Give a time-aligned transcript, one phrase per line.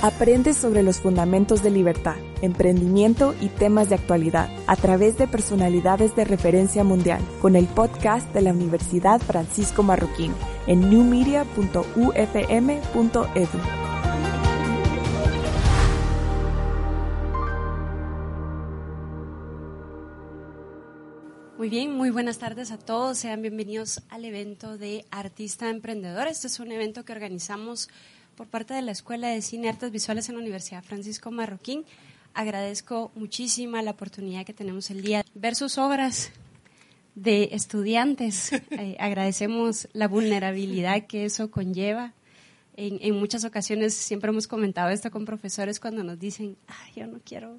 [0.00, 6.14] Aprende sobre los fundamentos de libertad, emprendimiento y temas de actualidad a través de personalidades
[6.14, 10.32] de referencia mundial con el podcast de la Universidad Francisco Marroquín
[10.68, 13.88] en newmedia.ufm.edu.
[21.58, 23.18] Muy bien, muy buenas tardes a todos.
[23.18, 26.28] Sean bienvenidos al evento de Artista Emprendedor.
[26.28, 27.88] Este es un evento que organizamos
[28.38, 31.84] por parte de la Escuela de Cine y Artes Visuales en la Universidad Francisco Marroquín.
[32.34, 36.30] Agradezco muchísima la oportunidad que tenemos el día de ver sus obras
[37.16, 38.52] de estudiantes.
[38.70, 42.12] Eh, agradecemos la vulnerabilidad que eso conlleva.
[42.76, 47.08] En, en, muchas ocasiones siempre hemos comentado esto con profesores cuando nos dicen, Ay, yo
[47.08, 47.58] no quiero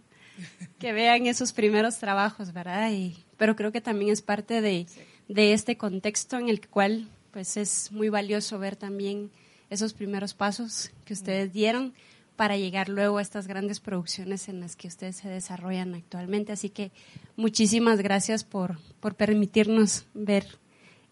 [0.79, 2.89] que vean esos primeros trabajos, ¿verdad?
[2.89, 4.85] Y, pero creo que también es parte de,
[5.27, 9.29] de este contexto en el cual pues es muy valioso ver también
[9.69, 11.93] esos primeros pasos que ustedes dieron
[12.35, 16.53] para llegar luego a estas grandes producciones en las que ustedes se desarrollan actualmente.
[16.53, 16.91] Así que
[17.35, 20.45] muchísimas gracias por, por permitirnos ver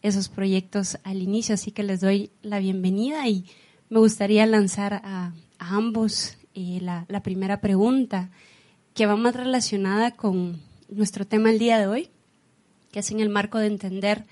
[0.02, 1.56] esos proyectos al inicio.
[1.56, 3.46] Así que les doy la bienvenida y
[3.90, 8.30] me gustaría lanzar a, a ambos eh, la, la primera pregunta
[8.94, 12.10] que va más relacionada con nuestro tema el día de hoy,
[12.92, 14.24] que es en el marco de entender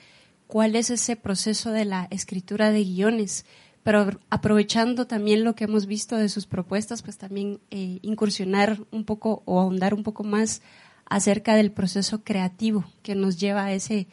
[0.48, 3.46] cuál es ese proceso de la escritura de guiones
[3.86, 9.06] pero aprovechando también lo que hemos visto de sus propuestas, pues también eh, incursionar un
[9.06, 10.64] poco o ahondar un poco más
[11.06, 14.08] acerca del proceso creativo que nos lleva a ese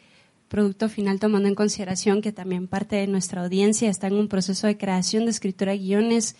[0.47, 4.67] producto final, tomando en consideración que también parte de nuestra audiencia está en un proceso
[4.67, 6.35] de creación de escritura de guiones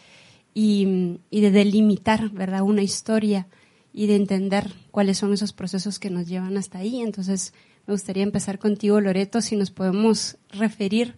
[0.54, 3.48] y, y de delimitar, ¿verdad?, una historia
[3.92, 7.02] y de entender cuáles son esos procesos que nos llevan hasta ahí.
[7.02, 7.56] Entonces,
[7.88, 11.16] me gustaría empezar contigo, Loreto, si nos podemos referir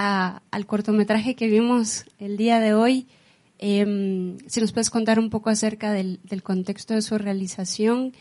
[0.00, 3.08] al cortometraje que vimos el día de hoy.
[3.58, 8.12] Em, si nos puedes contar un poco acerca del, contexto de su realización.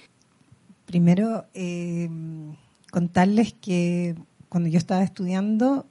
[0.88, 2.56] Primero, em,
[2.92, 4.16] contarles que
[4.50, 5.86] cuando yo estaba estudiando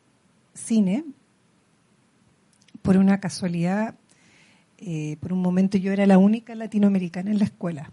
[0.54, 1.04] cine,
[2.82, 3.94] por una casualidad,
[4.78, 7.92] eh, por un momento yo era la única latinoamericana en la escuela.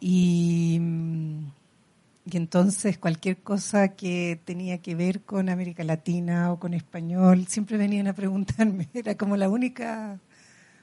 [0.00, 0.80] Y
[2.24, 7.76] y entonces cualquier cosa que tenía que ver con América Latina o con español, siempre
[7.76, 10.20] venían a preguntarme, era como la única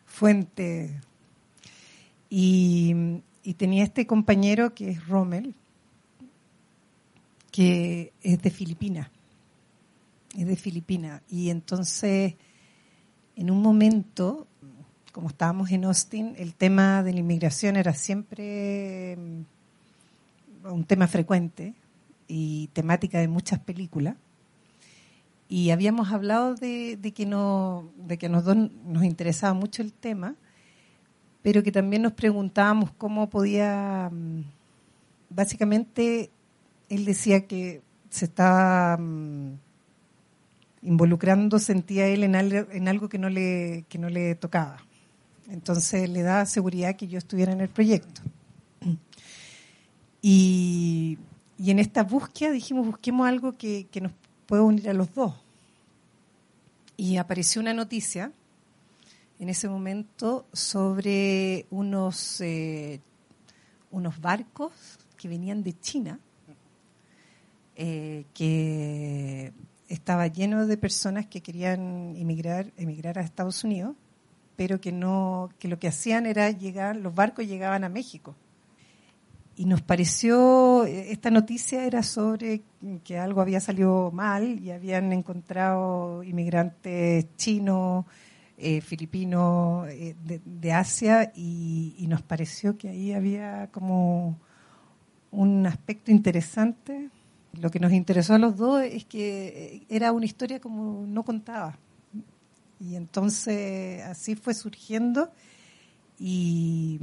[0.05, 0.99] fuente.
[2.29, 3.21] Y,
[3.57, 5.55] tenía este compañero que es Rommel,
[7.51, 9.09] que es de Filipinas,
[10.37, 11.23] es de Filipinas.
[11.27, 12.35] Y entonces,
[13.35, 14.45] en un momento,
[15.11, 19.17] como estábamos en Austin, el tema de la inmigración era siempre
[20.63, 21.73] un tema frecuente
[22.27, 24.15] y temática de muchas películas.
[25.47, 30.35] Y habíamos hablado de, que, no, de que nos, nos interesaba mucho el tema,
[31.41, 34.43] pero que también nos preguntábamos cómo podía, mm,
[35.29, 36.29] básicamente,
[36.89, 39.57] él decía que se estaba mm,
[40.83, 44.77] involucrando, sentía él en en algo que, no le, que no le tocaba.
[45.49, 48.21] Entonces le da seguridad que yo estuviera en el proyecto.
[50.21, 51.17] Y,
[51.57, 54.11] en esta búsqueda dijimos, busquemos algo que, nos
[54.45, 55.33] pueda unir a los dos.
[56.97, 58.31] Y apareció una noticia
[59.39, 62.99] en ese momento sobre unos, eh,
[63.91, 64.73] unos barcos
[65.15, 66.19] que venían de China,
[67.75, 69.53] eh, que
[69.87, 73.95] estaba lleno de personas que querían emigrar, emigrar a Estados Unidos,
[74.57, 78.35] pero que no, que lo que hacían era llegar, los barcos llegaban a México
[79.59, 82.61] y nos pareció, esta noticia era sobre
[83.03, 88.05] que algo había salido mal y habían encontrado inmigrantes chinos,
[88.57, 90.15] eh, filipinos eh,
[90.45, 94.39] de, Asia y, nos pareció que ahí había como
[95.29, 97.09] un aspecto interesante.
[97.59, 101.77] Lo que nos interesó a los dos es que era una historia como no contaba.
[102.79, 105.33] Y entonces así fue surgiendo
[106.17, 106.97] y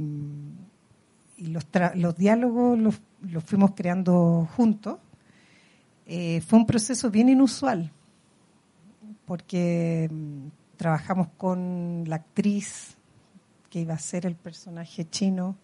[1.37, 4.97] y los, los diálogos los, los, fuimos creando juntos,
[6.05, 7.91] eh, fue un proceso bien inusual,
[9.25, 10.47] porque mm,
[10.77, 12.97] trabajamos con la actriz
[13.69, 15.57] que iba a ser el personaje chino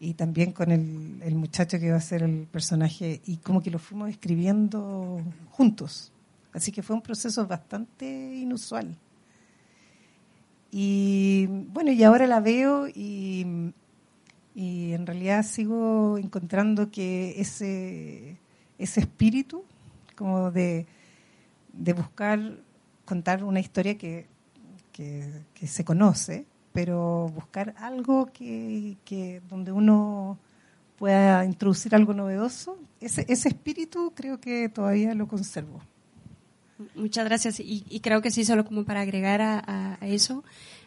[0.00, 3.70] y también con el, el muchacho que iba a ser el personaje, y como que
[3.70, 6.12] lo fuimos escribiendo juntos.
[6.52, 8.96] Así que fue un proceso bastante inusual.
[10.72, 13.72] Y bueno, y ahora la veo y
[14.54, 18.36] y en realidad sigo encontrando que ese,
[18.78, 19.64] ese espíritu
[20.16, 20.86] como de,
[21.96, 22.58] buscar
[23.04, 24.26] contar una historia que,
[24.92, 30.38] que, se conoce, pero buscar algo que, que, donde uno
[30.96, 35.80] pueda introducir algo novedoso, ese, ese espíritu creo que todavía lo conservo.
[36.94, 37.60] Muchas gracias.
[37.60, 40.44] Y, creo que sí, solo como para agregar a, eso,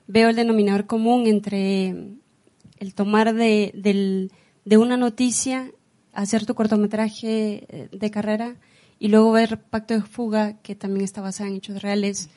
[0.08, 1.96] veo el denominador común entre
[2.78, 4.32] el tomar de, del,
[4.66, 5.72] de una noticia,
[6.14, 8.56] hacer tu cortometraje eh, de carrera
[9.00, 12.30] y luego ver Pacto de Fuga, que también está basado en hechos reales,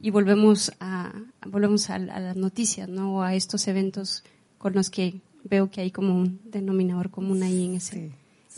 [0.00, 1.12] y volvemos a,
[1.46, 3.22] volvemos a, las noticias, ¿no?
[3.22, 4.22] a estos eventos
[4.58, 8.10] con los que veo que hay como un denominador común ahí en ese,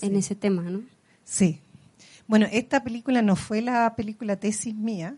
[0.02, 0.82] en ese tema, ¿no?
[1.24, 1.60] Sí.
[2.26, 5.16] Bueno, esta película no fue la película tesis mía.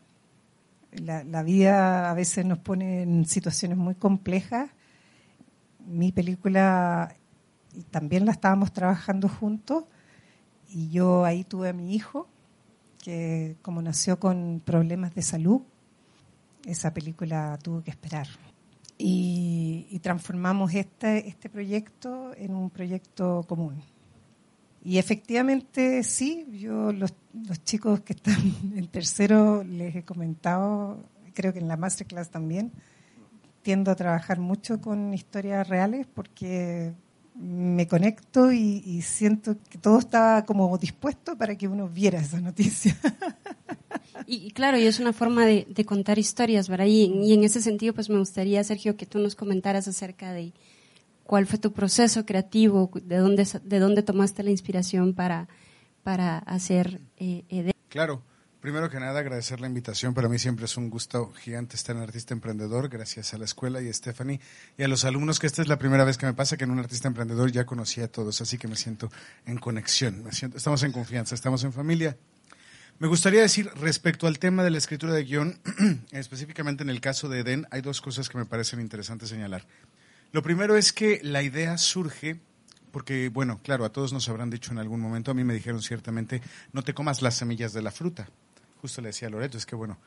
[0.93, 4.71] La, la vida a veces nos pone en situaciones muy complejas.
[5.89, 7.17] Mi película
[7.91, 9.85] también la estábamos trabajando juntos
[10.69, 12.29] y yo ahí tuve a mi hijo,
[13.03, 15.63] que como nació con problemas de salud,
[16.67, 18.27] esa película tuvo que esperar.
[18.99, 23.83] Y, transformamos este, este proyecto en un proyecto común.
[24.85, 28.37] Y efectivamente sí, yo los, los chicos que están
[28.77, 31.03] en tercero les he comentado,
[31.35, 32.73] creo que en la masterclass también,
[33.63, 36.95] tiendo a trabajar mucho con historias reales porque
[37.39, 42.97] me conecto y, siento que todo estaba como dispuesto para que uno viera esa noticia.
[44.27, 46.87] Y, claro, y es una forma de, contar historias, ¿verdad?
[46.87, 50.53] Y, en ese sentido, pues me gustaría, Sergio, que tú nos comentaras acerca de
[51.25, 55.49] cuál fue tu proceso creativo, de dónde, de dónde tomaste la inspiración para,
[56.03, 58.23] para hacer eh, Claro.
[58.61, 60.15] Primero que nada, agradecer la invitación.
[60.15, 63.81] Para mí siempre es un gusto gigante estar en Artista Emprendedor, gracias a la escuela
[63.81, 64.41] y a Stephanie
[64.77, 66.73] y a los alumnos, que esta es la primera vez que me pasa que en
[66.73, 69.13] un Artista Emprendedor ya conocí a todos, así que me siento
[69.47, 72.17] en conexión, me siento, estamos en confianza, estamos en familia.
[72.99, 75.61] Me gustaría decir respecto al tema de la escritura de guion,
[76.11, 79.65] específicamente en el caso de Eden, hay dos cosas que me parecen interesantes señalar.
[80.33, 82.41] Lo primero es que la idea surge
[82.91, 85.81] porque, bueno, claro, a todos nos habrán dicho en algún momento, a mí me dijeron
[85.81, 88.29] ciertamente, no te comas las semillas de la fruta
[88.81, 89.99] justo le decía a Loreto, es que bueno,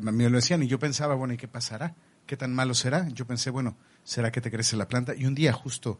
[0.00, 1.94] me lo decían y yo pensaba, bueno, ¿y qué pasará?
[2.26, 3.08] ¿Qué tan malo será?
[3.08, 5.14] Yo pensé, bueno, ¿será que te crece la planta?
[5.14, 5.98] Y un día justo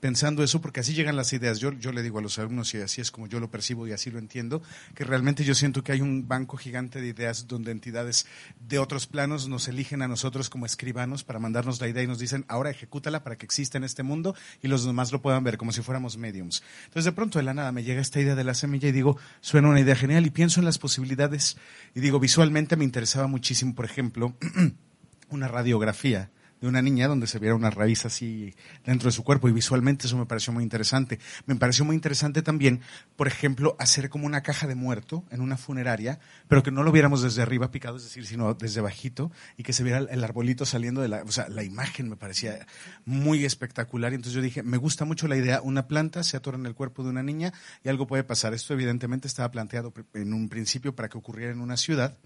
[0.00, 1.58] pensando eso, porque así llegan las ideas.
[1.58, 3.92] Yo, yo le digo a los alumnos, y así es como yo lo percibo y
[3.92, 4.62] así lo entiendo,
[4.94, 8.26] que realmente yo siento que hay un banco gigante de ideas donde entidades
[8.60, 12.18] de otros planos nos eligen a nosotros como escribanos para mandarnos la idea y nos
[12.18, 15.56] dicen, ahora ejecútala para que exista en este mundo y los demás lo puedan ver,
[15.56, 16.62] como si fuéramos mediums.
[16.84, 19.18] Entonces de pronto de la nada me llega esta idea de la semilla y digo,
[19.40, 21.56] suena una idea genial y pienso en las posibilidades
[21.94, 24.36] y digo, visualmente me interesaba muchísimo, por ejemplo,
[25.30, 26.30] una radiografía
[26.60, 28.54] de una niña donde se viera una raíz así
[28.84, 31.18] dentro de su cuerpo y visualmente eso me pareció muy interesante.
[31.46, 32.80] Me pareció muy interesante también,
[33.16, 36.18] por ejemplo, hacer como una caja de muerto en una funeraria,
[36.48, 39.72] pero que no lo viéramos desde arriba picado, es decir, sino desde bajito y que
[39.72, 42.66] se viera el arbolito saliendo de la, o sea, la imagen me parecía
[43.04, 46.56] muy espectacular y entonces yo dije, me gusta mucho la idea, una planta se atora
[46.56, 47.52] en el cuerpo de una niña
[47.84, 48.54] y algo puede pasar.
[48.54, 52.16] Esto evidentemente estaba planteado en un principio para que ocurriera en una ciudad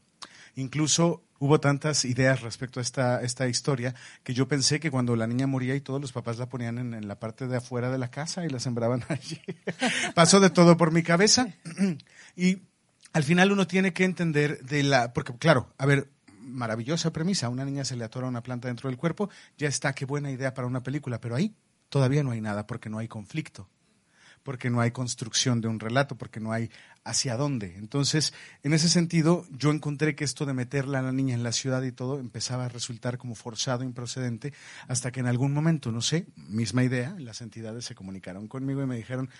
[0.56, 5.26] Incluso hubo tantas ideas respecto a esta, esta historia que yo pensé que cuando la
[5.26, 8.10] niña moría y todos los papás la ponían en, la parte de afuera de la
[8.10, 9.40] casa y la sembraban allí.
[10.14, 11.48] Pasó de todo por mi cabeza
[12.36, 12.58] y
[13.12, 16.10] al final uno tiene que entender de la, porque claro, a ver,
[16.40, 20.04] maravillosa premisa, una niña se le atora una planta dentro del cuerpo, ya está, qué
[20.04, 21.54] buena idea para una película, pero ahí
[21.88, 23.68] todavía no hay nada porque no hay conflicto
[24.42, 26.70] porque no hay construcción de un relato, porque no hay
[27.04, 27.76] hacia dónde.
[27.76, 28.32] Entonces,
[28.62, 31.82] en ese sentido, yo encontré que esto de meterla a la niña en la ciudad
[31.82, 34.52] y todo empezaba a resultar como forzado, improcedente,
[34.88, 38.86] hasta que en algún momento, no sé, misma idea, las entidades se comunicaron conmigo y
[38.86, 39.30] me dijeron,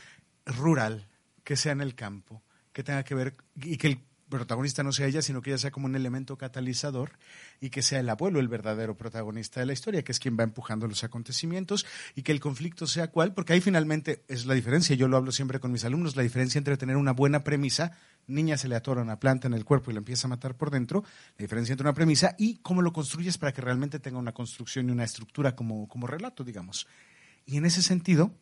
[0.47, 1.09] rural,
[1.45, 2.43] que sea en el campo,
[2.73, 5.71] que tenga que ver, y que el protagonista no sea ella, sino que ella sea
[5.71, 7.13] como un elemento catalizador
[7.61, 10.45] y que sea el abuelo el verdadero protagonista de la historia, que es quien va
[10.45, 11.85] empujando los acontecimientos
[12.15, 15.33] y que el conflicto sea cuál, porque ahí finalmente es la diferencia, yo lo hablo
[15.33, 17.93] siempre con mis alumnos, la diferencia entre tener una buena premisa,
[18.27, 20.71] niña se le atora una planta en el cuerpo y la empieza a matar por
[20.71, 21.05] dentro,
[21.37, 24.89] la diferencia entre una premisa y cómo lo construyes para que realmente tenga una construcción
[24.89, 26.87] y una estructura como, como relato, digamos.
[27.45, 28.33] Y en ese sentido,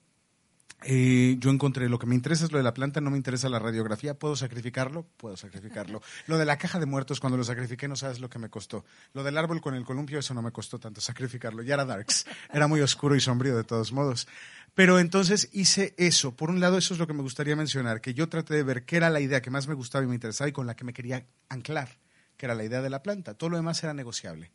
[0.85, 3.49] eh, yo encontré, lo que me interesa es lo de la planta, no me interesa
[3.49, 4.15] la radiografía.
[4.15, 5.07] ¿Puedo sacrificarlo?
[5.17, 6.01] Puedo sacrificarlo.
[6.27, 8.85] Lo de la caja de muertos, cuando lo sacrifiqué, no sabes lo que me costó.
[9.13, 11.63] Lo del árbol con el columpio, eso no me costó tanto sacrificarlo.
[11.63, 12.27] Ya era Darks.
[12.53, 14.29] Era muy oscuro y sombrío de todos modos.
[14.75, 16.37] Pero entonces hice eso.
[16.37, 18.85] Por un lado, eso es lo que me gustaría mencionar, que yo traté de ver
[18.85, 20.85] qué era la idea que más me gustaba y me interesaba y con la que
[20.85, 21.99] me quería anclar,
[22.37, 23.35] que era la idea de la planta.
[23.35, 24.53] Todo lo demás era negociable.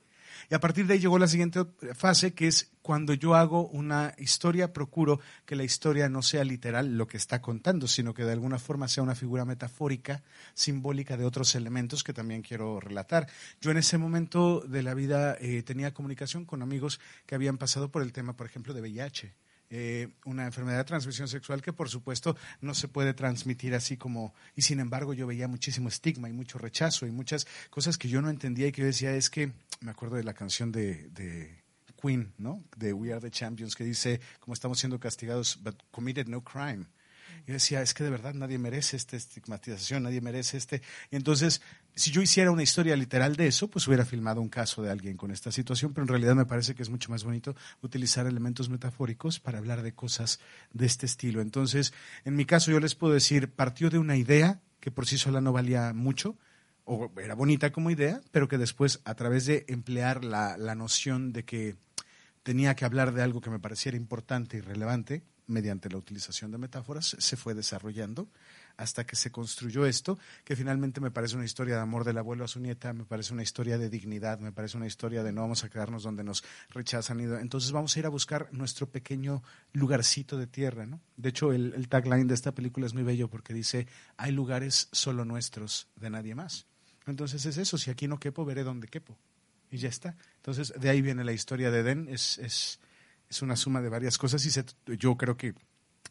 [0.50, 4.14] Y a partir de ahí llegó la siguiente fase, que es cuando yo hago una
[4.18, 8.34] historia, procuro que la historia no sea literal lo que está contando, sino que de
[8.34, 10.22] alguna forma sea una figura metafórica,
[10.54, 13.28] simbólica de otros elementos que también quiero relatar.
[13.62, 17.90] Yo en ese momento de la vida eh, tenía comunicación con amigos que habían pasado
[17.90, 19.43] por el tema, por ejemplo, de VIH.
[19.75, 24.36] Eh, una enfermedad de transmisión sexual que por supuesto no se puede transmitir así como,
[24.56, 28.22] y sin embargo yo veía muchísimo estigma y mucho rechazo y muchas cosas que yo
[28.22, 29.51] no entendía y que yo decía es que,
[29.82, 31.63] me acuerdo de la canción de, de
[32.00, 32.63] Queen, ¿no?
[32.77, 36.86] De We Are the Champions, que dice, como estamos siendo castigados, but committed no crime.
[37.48, 40.84] Y decía, es que de verdad nadie merece esta estigmatización, nadie merece este.
[41.10, 41.63] Y entonces,
[41.96, 45.16] si yo hiciera una historia literal de eso, pues hubiera filmado un caso de alguien
[45.18, 48.70] con esta situación, pero en realidad me parece que es mucho más bonito utilizar elementos
[48.70, 50.40] metafóricos para hablar de cosas
[50.72, 51.42] de este estilo.
[51.42, 51.94] Entonces,
[52.26, 55.40] en mi caso yo les puedo decir, partió de una idea que por sí sola
[55.40, 56.36] no valía mucho,
[56.86, 61.32] o era bonita como idea, pero que después, a través de emplear la, la noción
[61.32, 61.78] de que
[62.44, 66.58] tenía que hablar de algo que me pareciera importante y relevante, mediante la utilización de
[66.58, 68.28] metáforas, se fue desarrollando
[68.77, 72.44] hasta que se construyó esto, que finalmente me parece una historia de amor del abuelo
[72.44, 75.42] a su nieta, me parece una historia de dignidad, me parece una historia de no
[75.42, 77.20] vamos a quedarnos donde nos rechazan.
[77.20, 80.86] Entonces vamos a ir a buscar nuestro pequeño lugarcito de tierra.
[80.86, 81.00] ¿no?
[81.18, 83.88] De hecho, el, tagline de esta película es muy bello porque dice,
[84.18, 86.65] hay lugares solo nuestros, de nadie más.
[87.06, 89.18] Entonces es eso, si aquí no quepo, veré dónde quepo.
[89.70, 90.15] Y ya está.
[90.38, 92.80] Entonces de ahí viene la historia de Den, es, es
[93.34, 95.56] es una suma de varias cosas y yo creo que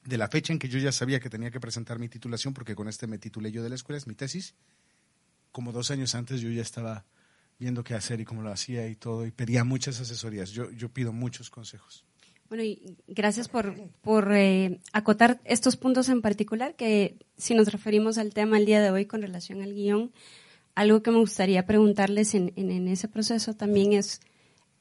[0.05, 2.75] de la fecha en que yo ya sabía que tenía que presentar mi titulación, porque
[2.75, 4.55] con este me titulé yo de la escuela, es mi tesis,
[5.53, 7.05] como dos años antes yo ya estaba
[7.59, 10.51] viendo qué hacer y cómo lo hacía y todo, y pedía muchas asesorías.
[10.51, 12.05] Yo, yo pido muchos consejos.
[12.49, 18.19] Bueno, y gracias por, por eh, acotar estos puntos en particular, que si nos referimos
[18.19, 20.13] al tema el día de hoy con relación al guion,
[20.75, 24.21] algo que me gustaría preguntarles en, en ese proceso también es,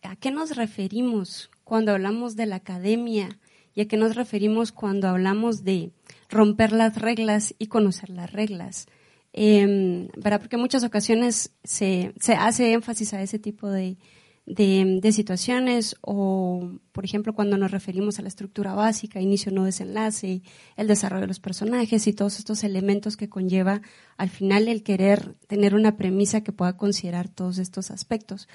[0.01, 3.39] ¿a qué nos referimos cuando hablamos de la academia
[3.73, 5.91] y a qué nos referimos cuando hablamos de
[6.29, 8.87] romper las reglas y conocer las reglas.
[9.33, 10.41] Eh, ¿verdad?
[10.41, 13.97] Porque en muchas ocasiones se, se, hace énfasis a ese tipo de,
[14.45, 19.63] de, de, situaciones o, por ejemplo, cuando nos referimos a la estructura básica, inicio, no
[19.63, 20.41] desenlace,
[20.75, 23.81] el desarrollo de los personajes y todos estos elementos que conlleva
[24.17, 28.49] al final el querer tener una premisa que pueda considerar todos estos aspectos.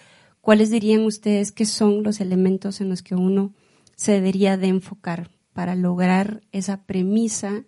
[0.46, 3.52] ¿cuáles dirían ustedes que son los elementos en los que uno
[3.96, 7.64] se debería de enfocar para lograr esa premisa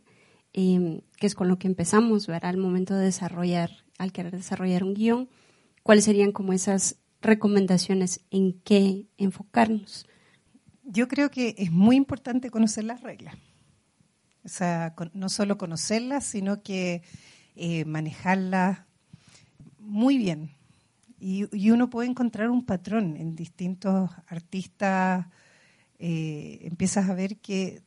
[0.52, 2.50] em, que es con lo que empezamos, ¿verdad?
[2.50, 5.28] Al momento de desarrollar, al querer desarrollar un guion,
[5.82, 10.06] ¿cuáles serían como esas recomendaciones en qué enfocarnos?
[10.84, 13.34] Yo creo que es muy importante conocer las reglas.
[15.12, 17.02] No solo conocerlas, sino que
[17.56, 18.80] eh, manejarlas
[19.78, 20.50] muy bien.
[21.18, 25.26] Y, uno puede encontrar un patrón en distintos artistas.
[25.98, 27.82] Eh, empiezas a ver que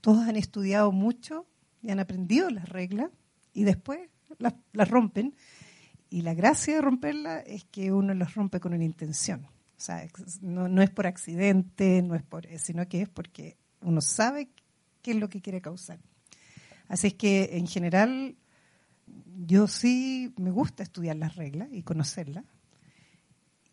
[0.00, 1.46] todos han estudiado mucho
[1.82, 3.10] y han aprendido las reglas
[3.52, 4.00] y después
[4.38, 5.34] las, rompen.
[6.10, 9.46] Y la gracia de romperlas es que uno las rompe con una intención.
[9.46, 10.06] O sea,
[10.40, 14.48] no, no es por accidente, no es por, sino que es porque uno sabe
[15.00, 15.98] qué es lo que quiere causar.
[16.88, 18.36] Así es que en general
[19.46, 22.44] yo sí me gusta estudiar las reglas y conocerlas.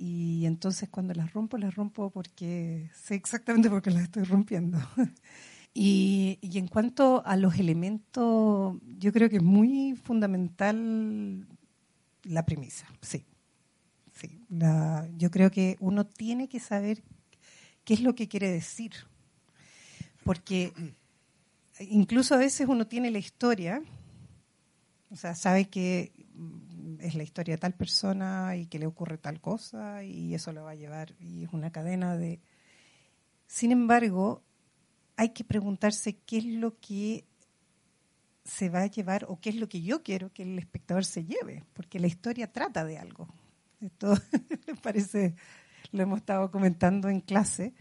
[0.01, 4.79] Y entonces cuando las rompo, las rompo porque sé exactamente por qué las estoy rompiendo.
[5.73, 11.45] y, y, en cuanto a los elementos, yo creo que es muy fundamental
[12.23, 13.25] la premisa, sí.
[14.13, 14.39] sí.
[15.17, 17.03] yo creo que uno tiene que saber
[17.83, 18.93] qué es lo que quiere decir.
[20.23, 20.71] Porque
[21.79, 23.81] incluso a veces uno tiene la historia,
[25.09, 26.13] o sea, sabe que
[27.01, 30.63] es la historia de tal persona y que le ocurre tal cosa y eso lo
[30.63, 32.41] va a llevar y es una cadena de...
[33.47, 34.43] Sin embargo,
[35.15, 37.25] hay que preguntarse qué es lo que
[38.45, 41.25] se va a llevar o qué es lo que yo quiero que el espectador se
[41.25, 43.27] lleve, porque la historia trata de algo.
[43.81, 44.13] Esto
[44.67, 45.35] me parece,
[45.91, 47.73] lo hemos estado comentando en clase,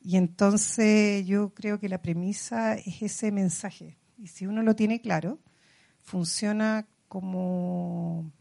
[0.00, 5.00] y entonces yo creo que la premisa es ese mensaje, y si uno lo tiene
[5.00, 5.38] claro,
[6.00, 8.32] funciona como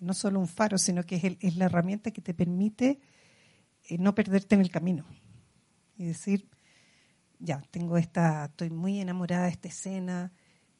[0.00, 3.00] no solo un faro, sino que es, es la herramienta que te permite
[3.88, 5.04] eh, no perderte en el camino.
[5.96, 6.48] Y decir,
[7.38, 10.32] ya, tengo esta, estoy muy enamorada de esta escena,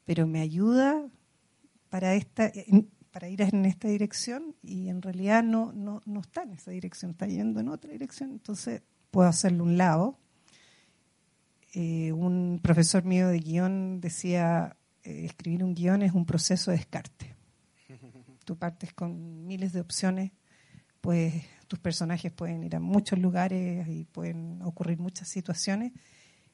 [0.05, 1.07] pero me ayuda
[1.89, 2.51] para esta
[3.15, 7.11] para ir en esta dirección y en realidad no, no, no está en esa dirección,
[7.11, 10.19] está yendo en otra dirección, entonces puedo hacerlo un lado.
[11.73, 16.77] Eh, un profesor mío de guion decía, eh, escribir un guion es un proceso de
[16.77, 17.34] descarte.
[18.45, 20.31] Tú partes con miles de opciones,
[21.01, 25.91] puedes tus personajes pueden ir a muchos lugares y pueden ocurrir muchas situaciones.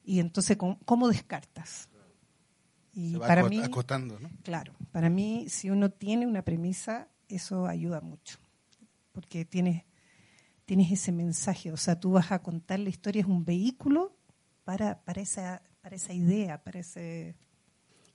[0.04, 1.88] Y entonces, ¿cómo, descartas?
[2.92, 4.30] Y para mí, acotando, ¿no?
[4.42, 8.38] Claro, para mí, si uno tiene una premisa, eso ayuda mucho,
[9.12, 9.84] porque tienes,
[10.66, 14.14] tienes ese mensaje, o sea, tú vas a contar la historia, es un vehículo
[14.64, 17.36] para, para, esa, para esa idea, para ese...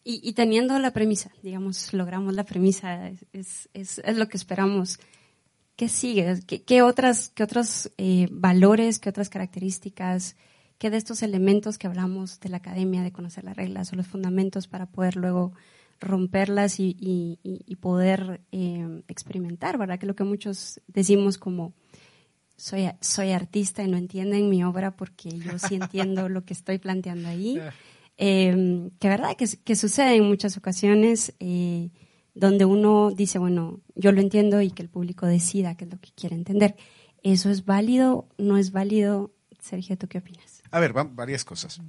[0.09, 4.99] Y, teniendo la premisa, digamos, logramos la premisa, es, es, es lo que esperamos.
[5.75, 6.39] ¿Qué sigue?
[6.45, 10.37] ¿Qué, otras, qué otros eh, valores, qué otras características,
[10.77, 14.07] qué de estos elementos que hablamos de la academia, de conocer las reglas o los
[14.07, 15.51] fundamentos para poder luego
[15.99, 16.95] romperlas y,
[17.43, 19.99] y, poder eh, experimentar, ¿verdad?
[19.99, 21.73] Que lo que muchos decimos como
[22.55, 26.77] soy, soy artista y no entienden mi obra porque yo sí entiendo lo que estoy
[26.77, 27.59] planteando ahí.
[28.17, 31.91] Eh, que verdad que, sucede en muchas ocasiones eh,
[32.33, 35.99] donde uno dice, bueno, yo lo entiendo y que el público decida qué es lo
[35.99, 36.75] que quiere entender.
[37.23, 38.27] ¿Eso es válido?
[38.37, 39.31] ¿No es válido?
[39.59, 40.63] Sergio, ¿tú qué opinas?
[40.71, 41.81] A ver, van varias cosas.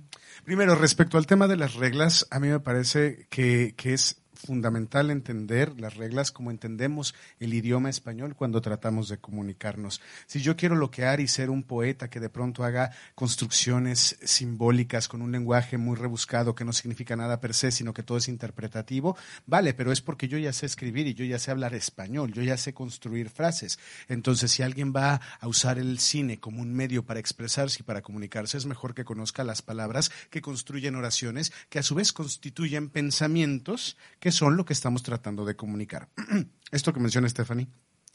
[0.44, 5.10] Primero, respecto al tema de las reglas, a mí me parece que, que es fundamental
[5.10, 10.00] entender las reglas como entendemos el idioma español cuando tratamos de comunicarnos.
[10.26, 15.22] Si yo quiero loquear y ser un poeta que de pronto haga construcciones simbólicas con
[15.22, 19.16] un lenguaje muy rebuscado que no significa nada per se, sino que todo es interpretativo,
[19.46, 22.42] vale, pero es porque yo ya sé escribir y yo ya sé hablar español, yo
[22.42, 23.78] ya sé construir frases.
[24.08, 28.02] Entonces, si alguien va a usar el cine como un medio para expresarse y para
[28.02, 32.88] comunicarse, es mejor que conozca las palabras que construyen oraciones, que a su vez constituyen
[32.88, 36.08] pensamientos que son lo que estamos tratando de comunicar.
[36.70, 37.68] Esto que menciona Stephanie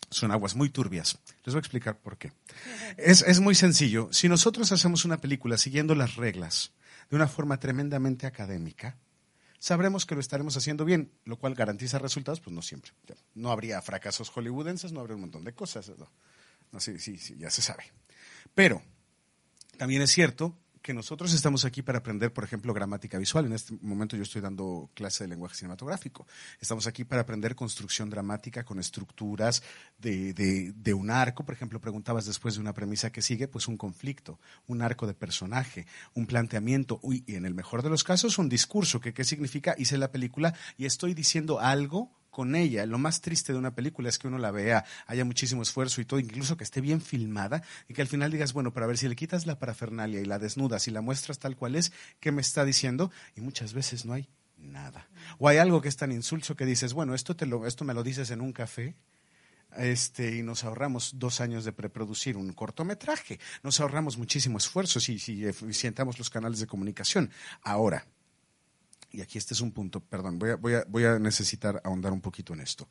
[0.10, 1.20] son aguas muy turbias.
[1.43, 2.32] Les voy a explicar por qué.
[2.98, 4.10] Es, es muy sencillo.
[4.12, 6.74] Si nosotros hacemos una película siguiendo las reglas
[7.10, 8.98] de una forma tremendamente académica,
[9.60, 12.91] sabremos que lo estaremos haciendo bien, lo cual garantiza resultados, pues no siempre.
[13.34, 15.89] No habría fracasos hollywoodenses, no habría un montón de cosas.
[15.98, 16.12] No,
[16.72, 17.84] no sí, sí, sí, ya se sabe.
[18.53, 18.82] Pero
[19.77, 23.46] también es cierto que nosotros estamos aquí para aprender, por ejemplo, gramática visual.
[23.46, 26.28] En este momento yo estoy dando clase de lenguaje cinematográfico.
[26.60, 29.63] Estamos aquí para aprender construcción dramática con estructuras
[29.98, 31.46] de, de, un arco.
[31.46, 35.13] Por ejemplo, preguntabas después de una premisa que sigue, pues un conflicto, un arco de
[35.13, 39.00] personaje, un planteamiento, y en el mejor de los casos, un discurso.
[39.00, 39.75] Que, ¿Qué significa?
[39.77, 42.85] Hice la película y estoy diciendo algo con ella.
[42.85, 46.05] Lo más triste de una película es que uno la vea, haya muchísimo esfuerzo y
[46.05, 49.07] todo, incluso que esté bien filmada y que al final digas, bueno, para ver si
[49.07, 52.41] le quitas la parafernalia y la desnudas y la muestras tal cual es, ¿qué me
[52.41, 53.11] está diciendo?
[53.37, 55.07] Y muchas veces no hay nada.
[55.37, 57.93] O hay algo que es tan insulso que dices, bueno, esto, te lo, esto me
[57.93, 58.96] lo dices en un café.
[59.77, 63.39] Este, y nos ahorramos dos años de preproducir un cortometraje.
[63.63, 67.31] Nos ahorramos muchísimo esfuerzo si, si eficientamos los canales de comunicación.
[67.63, 68.05] Ahora,
[69.14, 72.12] y aquí este es un punto, perdón, voy a, voy, a, voy a necesitar ahondar
[72.12, 72.90] un poquito en esto.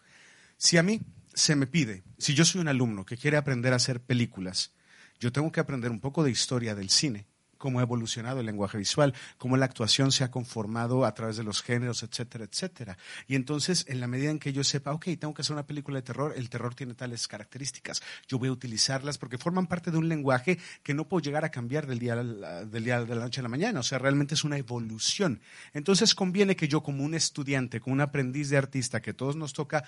[0.56, 1.02] Si a mí
[1.34, 4.72] se me pide, si yo soy un alumno que quiere aprender a hacer películas,
[5.18, 7.26] yo tengo que aprender un poco de historia del cine
[7.62, 11.44] cómo ha evolucionado el lenguaje visual, cómo la actuación se ha conformado a través de
[11.44, 12.98] los géneros, etcétera, etcétera.
[13.28, 15.98] Y entonces, en la medida en que yo sepa, ok, tengo que hacer una película
[15.98, 19.98] de terror, el terror tiene tales características, yo voy a utilizarlas porque forman parte de
[19.98, 23.38] un lenguaje que no puedo llegar a cambiar del día, del día de la noche
[23.38, 25.40] a la mañana, o sea, realmente es una evolución.
[25.72, 29.52] Entonces, conviene que yo como un estudiante, como un aprendiz de artista, que todos nos
[29.52, 29.84] toca,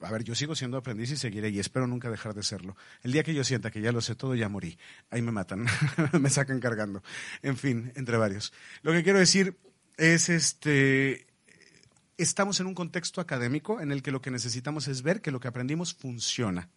[0.00, 2.76] a ver, yo sigo siendo aprendiz y seguiré y espero nunca dejar de serlo.
[3.02, 4.78] El día que yo sienta que ya lo sé todo, ya morí.
[5.10, 5.66] Ahí me matan,
[6.20, 7.02] me sacan cargando
[7.42, 8.52] en fin, entre varios.
[8.82, 9.56] Lo que quiero decir
[9.96, 11.26] es, este,
[12.16, 15.40] estamos en un contexto académico en el que lo que necesitamos es ver que lo
[15.40, 16.70] que aprendimos funciona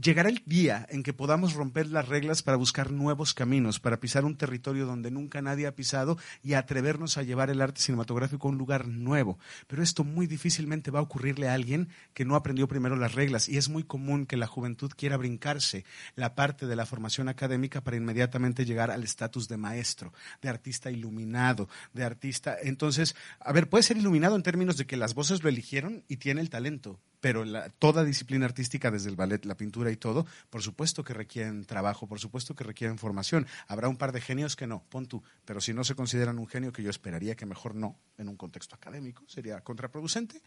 [0.00, 4.24] llegará el día en que podamos romper las reglas para buscar nuevos caminos, para pisar
[4.24, 8.50] un territorio donde nunca nadie ha pisado y atrevernos a llevar el arte cinematográfico a
[8.50, 9.38] un lugar nuevo.
[9.66, 13.48] Pero esto muy difícilmente va a ocurrirle a alguien que no aprendió primero las reglas
[13.48, 15.84] y es muy común que la juventud quiera brincarse
[16.14, 20.90] la parte de la formación académica para inmediatamente llegar al estatus de maestro, de artista
[20.90, 22.56] iluminado, de artista.
[22.62, 26.16] Entonces, a ver, puede ser iluminado en términos de que las voces lo eligieron y
[26.18, 27.44] tiene el talento, pero
[27.78, 32.06] toda disciplina artística, desde el ballet, la pintura y todo, por supuesto que requieren trabajo,
[32.06, 33.46] por supuesto que requieren formación.
[33.66, 36.46] Habrá un par de genios que no, pon tú, pero si no se consideran un
[36.46, 40.42] genio, que yo esperaría que mejor no, en un contexto académico, sería contraproducente,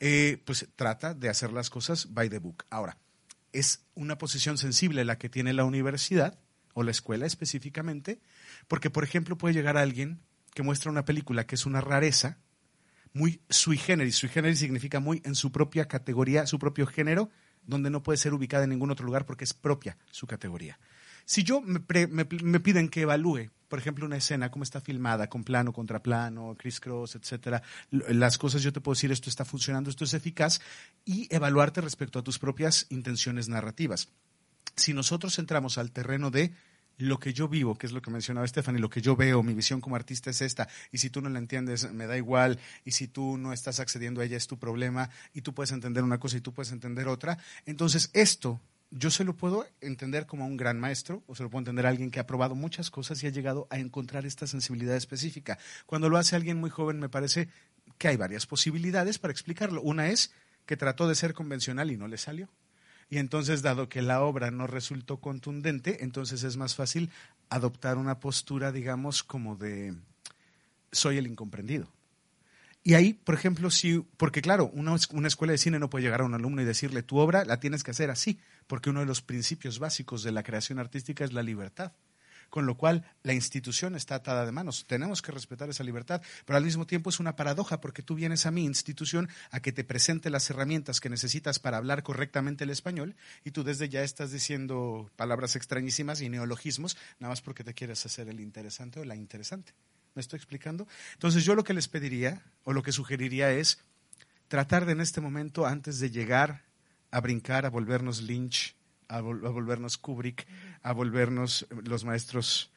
[0.00, 2.64] eh, pues trata de hacer las cosas by the book.
[2.70, 2.96] Ahora,
[3.52, 6.38] es una posición sensible la que tiene la universidad,
[6.74, 8.20] o la escuela específicamente,
[8.68, 10.20] porque, por ejemplo, puede llegar alguien
[10.52, 12.38] que muestra una película que es una rareza,
[13.14, 14.16] muy sui generis.
[14.16, 17.30] Sui generis significa muy en su propia categoría, su propio género,
[17.62, 20.78] donde no puede ser ubicada en ningún otro lugar porque es propia su categoría.
[21.24, 25.72] Si yo me, piden que evalúe, por ejemplo, una escena, cómo está filmada, con plano,
[25.72, 30.60] contraplano, criss-cross, etcétera, las cosas yo te puedo decir esto está funcionando, esto es eficaz,
[31.06, 34.08] y evaluarte respecto a tus propias intenciones narrativas.
[34.76, 36.52] si nosotros entramos al terreno de
[36.98, 39.54] lo que yo vivo, que es lo que mencionaba Stephanie, lo que yo veo, mi
[39.54, 42.92] visión como artista es esta, y si tú no la entiendes, me da igual, y
[42.92, 46.18] si tú no estás accediendo a ella es tu problema, y tú puedes entender una
[46.18, 48.60] cosa y tú puedes entender otra, entonces esto
[48.96, 51.88] yo se lo puedo entender como un gran maestro, o se lo puedo entender a
[51.88, 55.58] alguien que ha probado muchas cosas y ha llegado a encontrar esta sensibilidad específica.
[55.86, 57.48] Cuando lo hace alguien muy joven, me parece
[57.98, 59.82] que hay varias posibilidades para explicarlo.
[59.82, 60.32] Una es
[60.64, 62.48] que trató de ser convencional y no le salió.
[63.14, 67.10] Y entonces, dado que la obra no resultó contundente, entonces es más fácil
[67.48, 69.94] adoptar una postura, digamos, como de
[70.90, 71.86] soy el incomprendido.
[72.82, 76.22] Y ahí, por ejemplo, sí, porque claro, una, una, escuela de cine no puede llegar
[76.22, 79.06] a un alumno y decirle, tu obra la tienes que hacer así, porque uno de
[79.06, 81.92] los principios básicos de la creación artística es la libertad.
[82.50, 84.84] Con lo cual, la institución está atada de manos.
[84.86, 88.46] Tenemos que respetar esa libertad, pero al mismo tiempo es una paradoja, porque tú vienes
[88.46, 92.70] a mi institución a que te presente las herramientas que necesitas para hablar correctamente el
[92.70, 97.74] español, y tú desde ya estás diciendo palabras extrañísimas y neologismos, nada más porque te
[97.74, 99.72] quieres hacer el interesante o la interesante.
[100.14, 100.86] ¿Me estoy explicando?
[101.14, 103.80] Entonces yo lo que les pediría o lo que sugeriría es
[104.48, 106.62] tratar de en este momento, antes de llegar
[107.10, 108.76] a brincar, a volvernos Lynch,
[109.08, 110.46] a, vol a volvernos Kubrick,
[110.82, 112.72] a volvernos los maestros,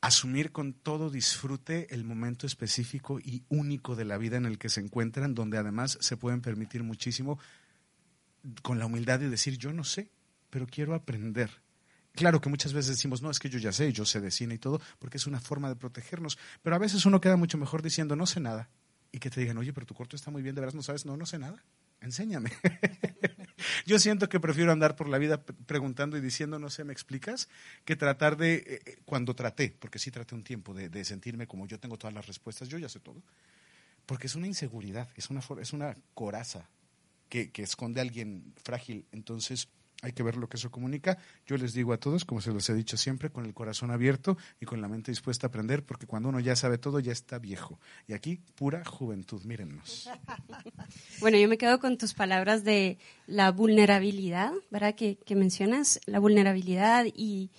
[0.00, 4.68] asumir con todo disfrute el momento específico y único de la vida en el que
[4.68, 7.38] se encuentran, donde además se pueden permitir muchísimo
[8.62, 10.10] con la humildad de decir, yo no sé,
[10.50, 11.50] pero quiero aprender
[12.18, 14.56] Claro que muchas veces decimos, no, es que yo ya sé, yo sé de cine
[14.56, 16.36] y todo, porque es una forma de protegernos.
[16.64, 18.70] Pero a veces uno queda mucho mejor diciendo, no sé nada.
[19.12, 21.06] Y que te digan, oye, pero tu corto está muy bien, de veras no sabes,
[21.06, 21.64] no, no sé nada.
[22.00, 22.50] Enséñame.
[23.86, 27.48] yo siento que prefiero andar por la vida preguntando y diciendo, no sé, ¿me explicas?
[27.84, 31.46] Que tratar de, eh, eh, cuando traté, porque sí traté un tiempo de, de, sentirme
[31.46, 33.22] como yo tengo todas las respuestas, yo ya sé todo.
[34.06, 36.68] Porque es una inseguridad, es una, es una coraza
[37.28, 39.06] que, que esconde a alguien frágil.
[39.12, 39.68] Entonces,
[40.02, 41.18] hay que ver lo que eso comunica.
[41.46, 44.36] Yo les digo a todos, como se los he dicho siempre, con el corazón abierto
[44.60, 47.38] y con la mente dispuesta a aprender, porque cuando uno ya sabe todo, ya está
[47.38, 47.80] viejo.
[48.06, 50.08] Y aquí, pura juventud, mírennos.
[51.20, 54.94] Bueno, yo me quedo con tus palabras de la vulnerabilidad, ¿verdad?
[54.94, 57.50] Que, mencionas, la vulnerabilidad y,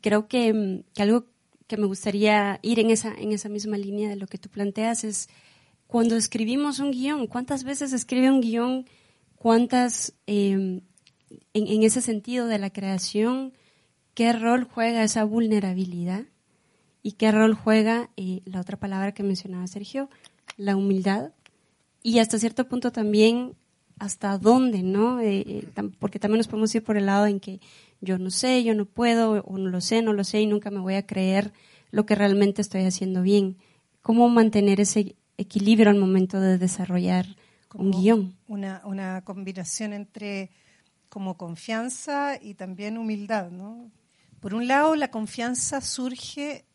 [0.00, 1.26] creo que, que, algo
[1.66, 5.04] que me gustaría ir en esa, en esa misma línea de lo que tú planteas
[5.04, 5.28] es
[5.86, 8.86] cuando escribimos un guion, ¿cuántas veces escribe un guion?
[9.36, 10.14] ¿Cuántas...
[10.26, 10.80] Eh,
[11.54, 13.52] en, ese sentido de la creación,
[14.14, 16.24] qué rol juega esa vulnerabilidad
[17.02, 20.08] y qué rol juega eh, la otra palabra que mencionaba Sergio,
[20.56, 21.32] la humildad
[22.02, 23.54] y hasta cierto punto también
[23.98, 25.20] hasta dónde, ¿no?
[25.20, 27.60] Eh, eh, porque también nos podemos ir por el lado en que
[28.00, 30.70] yo no sé, yo no puedo, o no lo sé, no lo sé y nunca
[30.70, 31.52] me voy a creer
[31.90, 33.56] lo que realmente estoy haciendo bien.
[34.02, 37.26] ¿Cómo mantener ese equilibrio al momento de desarrollar
[37.74, 38.36] un guion?
[38.48, 40.50] Una, una combinación entre
[41.16, 43.50] como confianza y también humildad.
[43.50, 43.90] ¿no?
[44.38, 46.66] Por un lado, la confianza surge,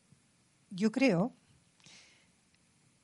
[0.72, 1.32] yo creo,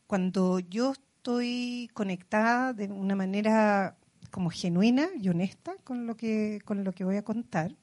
[0.07, 3.99] cuando yo estoy conectada de una manera
[4.31, 7.75] como genuina y honesta con lo que, con lo que voy a contar.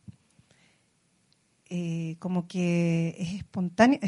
[1.67, 4.01] Eh, como que es espontáneo,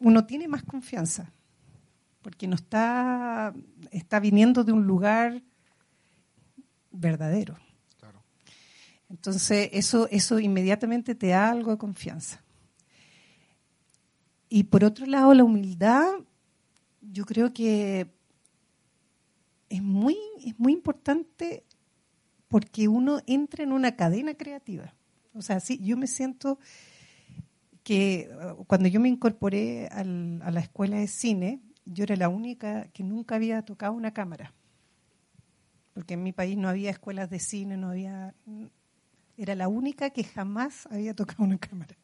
[0.00, 1.32] uno tiene más confianza,
[2.20, 3.54] porque no está,
[3.90, 5.42] está viniendo de un lugar
[6.90, 7.56] verdadero.
[9.12, 12.42] Entonces, eso, eso inmediatamente te da algo de confianza.
[14.48, 16.10] Y por otro lado, la humildad,
[17.02, 18.10] yo creo que
[19.68, 21.64] es muy, es muy importante
[22.48, 24.94] porque uno entra en una cadena creativa.
[25.34, 26.58] O sea, sí, yo me siento
[27.82, 32.30] que uh, cuando yo me incorporé al, a la escuela de cine, yo era la
[32.30, 34.54] única que nunca había tocado una cámara.
[35.92, 38.34] Porque en mi país no había escuelas de cine, no había
[39.36, 41.96] era la única que jamás había tocado una cámara.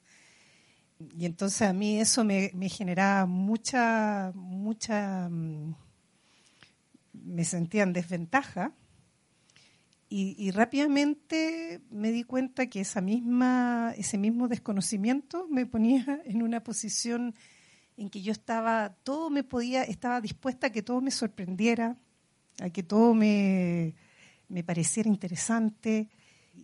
[1.16, 5.74] Y entonces a mí eso me, generaba mucha, mucha, mm,
[7.12, 8.72] me sentía en desventaja.
[10.10, 16.64] Y, rápidamente me di cuenta que esa misma, ese mismo desconocimiento me ponía en una
[16.64, 17.34] posición
[17.98, 21.98] en que yo estaba, todo me podía, estaba dispuesta a que todo me sorprendiera,
[22.58, 23.94] a que todo me,
[24.48, 26.08] me pareciera interesante,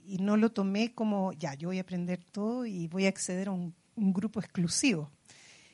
[0.05, 3.49] y no lo tomé como, ya, yo voy a aprender todo y voy a acceder
[3.49, 5.11] a un, grupo exclusivo,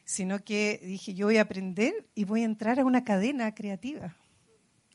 [0.04, 4.14] sino que dije, yo voy a aprender y voy a entrar a una cadena creativa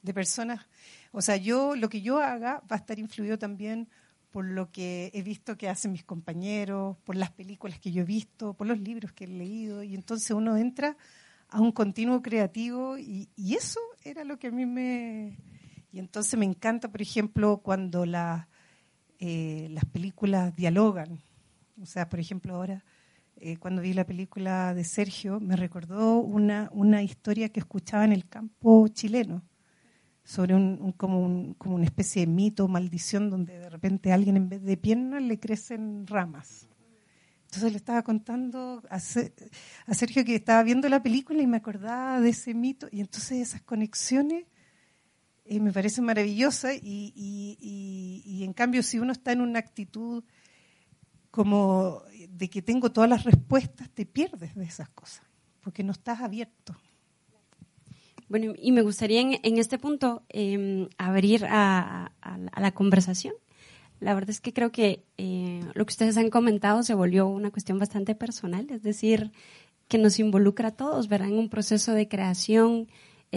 [0.04, 0.68] de personas.
[1.12, 3.90] O sea, yo lo que yo haga va a estar influido también
[4.30, 8.06] por lo que he visto que hacen mis compañeros, por las películas que yo he
[8.06, 10.98] visto, por los libros que he leído, y entonces uno entra
[11.50, 15.38] a un continuo creativo y, y eso era lo que a mí me...
[15.92, 18.50] Y entonces me encanta, por ejemplo, cuando la,
[19.20, 21.20] eh, las películas dialogan.
[21.82, 22.84] O sea, por ejemplo, ahora
[23.38, 28.14] eh, cuando vi la película de Sergio, me recordó una, una historia que escuchaba en
[28.14, 29.44] el campo chileno
[30.24, 34.38] sobre un, como, un, como una especie de mito, maldición, donde de repente a alguien
[34.38, 36.68] en vez de piernas le crecen ramas.
[37.46, 42.30] Entonces le estaba contando a, Sergio que estaba viendo la película y me acordaba de
[42.30, 42.88] ese mito.
[42.92, 44.46] Y entonces esas conexiones
[45.46, 46.76] eh, me parecen maravillosas.
[46.76, 47.95] Y, y, y,
[48.44, 50.24] en cambio, si uno está en una actitud
[51.32, 55.24] como de que tengo todas las respuestas, te pierdes de esas cosas,
[55.62, 56.76] porque no estás abierto.
[58.28, 62.12] Bueno, y me gustaría en, este punto em, abrir a,
[62.58, 63.36] la conversación.
[64.00, 67.52] La verdad es que creo que eh, lo que ustedes han comentado se volvió una
[67.52, 69.32] cuestión bastante personal, es decir,
[69.88, 71.30] que nos involucra a todos, ¿verdad?
[71.30, 72.88] En un proceso de creación,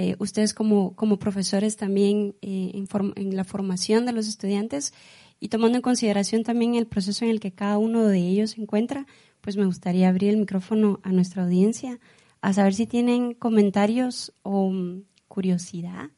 [0.01, 4.95] eh, ustedes como, como profesores también eh, en, en, la formación de los estudiantes
[5.41, 8.63] y tomando en consideración también el proceso en el que cada uno de ellos se
[8.63, 9.09] encuentra,
[9.41, 11.99] pues me gustaría abrir el micrófono a nuestra audiencia
[12.43, 16.11] a saber si tienen comentarios o mm, curiosidad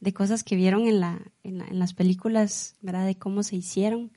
[0.00, 3.06] de cosas que vieron en, la, en, las películas, ¿verdad?
[3.06, 4.10] De cómo se hicieron.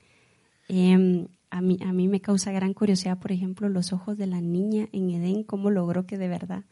[0.66, 4.40] Em, a, mí, a mí me causa gran curiosidad, por ejemplo, los ojos de la
[4.40, 6.64] niña en Edén, cómo logró que de verdad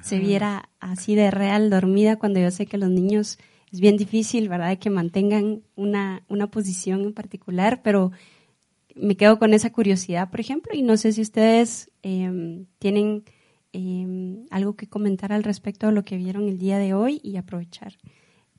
[0.00, 3.38] se viera así de real dormida cuando yo sé que los niños
[3.72, 8.12] es bien difícil, ¿verdad?, de que mantengan una, una posición en particular, pero
[8.94, 13.24] me quedo con esa curiosidad, por ejemplo, y no sé si ustedes em, tienen
[13.72, 17.36] Em, algo que comentar al respecto de lo que vieron el día de hoy y
[17.36, 17.98] aprovechar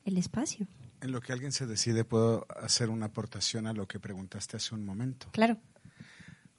[0.05, 0.67] el espacio.
[1.01, 4.75] En lo que alguien se decide, puedo hacer una aportación a lo que preguntaste hace
[4.75, 5.29] un momento.
[5.31, 5.57] Claro.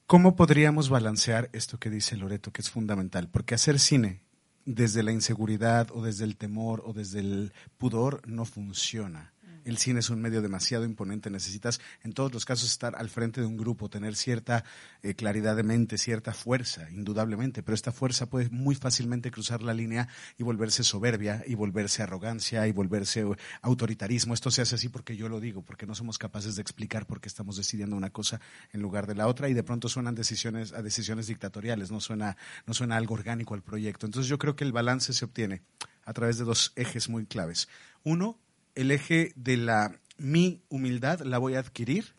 [0.07, 3.29] ¿Cómo podríamos balancear esto que dice Loreto, que es fundamental?
[3.29, 4.23] Porque hacer cine
[4.65, 9.30] desde la inseguridad o desde el temor o desde el pudor no funciona
[9.65, 13.41] el cine es un medio demasiado imponente, necesitas en todos los casos estar al frente
[13.41, 14.63] de un grupo, tener cierta
[15.03, 19.73] eh, claridad de mente, cierta fuerza, indudablemente, pero esta fuerza puede muy fácilmente cruzar la
[19.73, 24.33] línea y volverse soberbia, y volverse arrogancia, y volverse eh, autoritarismo.
[24.33, 27.21] Esto se hace así porque yo lo digo, porque no somos capaces de explicar por
[27.21, 28.41] qué estamos decidiendo una cosa
[28.73, 32.37] en lugar de la otra, y de pronto suenan decisiones a decisiones dictatoriales, no suena,
[32.65, 34.05] no suena algo orgánico al proyecto.
[34.05, 35.61] Entonces yo creo que el balance se obtiene
[36.05, 37.67] a través de dos ejes muy claves.
[38.03, 38.39] Uno,
[38.75, 42.13] el eje de la mi humildad la voy a adquirir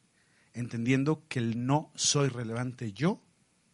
[0.55, 3.23] entendiendo que el no soy relevante yo,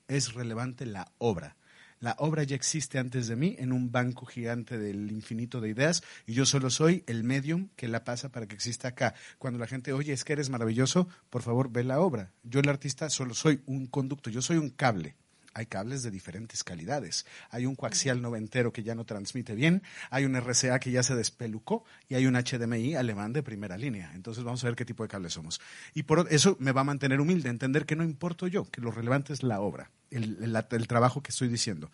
[0.06, 1.56] es relevante la obra.
[2.00, 6.04] La obra ya existe antes de mí en un banco gigante del infinito de ideas
[6.26, 9.14] y yo solo soy el medium que la pasa para que exista acá.
[9.38, 12.32] Cuando la gente, oye, es que eres maravilloso, por favor, ve la obra.
[12.44, 15.16] Yo el artista solo soy un conducto, yo soy un cable
[15.58, 17.26] hay cables de diferentes calidades.
[17.50, 21.16] Hay un coaxial noventero que ya no transmite bien, hay un RCA que ya se
[21.16, 24.12] despelucó y hay un HDMI alemán de primera línea.
[24.14, 25.60] Entonces vamos a ver qué tipo de cables somos.
[25.94, 28.90] Y por eso me va a mantener humilde, entender que no importo yo, que lo
[28.90, 30.38] relevante es la obra, el,
[30.70, 31.90] el trabajo que estoy diciendo.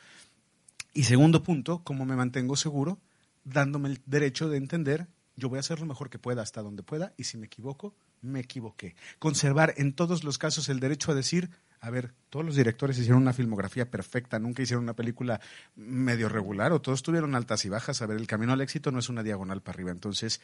[0.92, 2.98] Y segundo punto, ¿cómo me mantengo seguro?
[3.44, 6.82] Dándome el derecho de entender yo voy a hacer lo mejor que pueda hasta donde
[6.82, 8.94] pueda y si me equivoco, me equivoqué.
[9.18, 11.50] Conservar en todos los casos el derecho a decir,
[11.84, 15.38] a ver, todos los directores hicieron una filmografía perfecta, nunca hicieron una película
[15.76, 18.00] medio regular o todos tuvieron altas y bajas.
[18.00, 19.90] A ver, el camino al éxito no es una diagonal para arriba.
[19.90, 20.40] Entonces,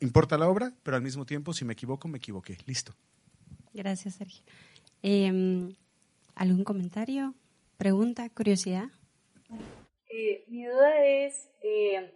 [0.00, 2.56] importa la obra, pero al mismo tiempo, si me equivoco, me equivoqué.
[2.64, 2.94] Listo.
[3.74, 4.42] Gracias, Sergio.
[5.02, 5.74] Em,
[6.34, 7.34] ¿Algún comentario,
[7.76, 8.88] pregunta, curiosidad?
[10.08, 12.14] Eh, mi duda es, eh,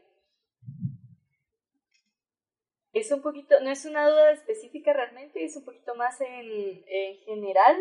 [2.95, 7.19] es un poquito, no es una duda específica realmente, es un poquito más en, en
[7.27, 7.77] general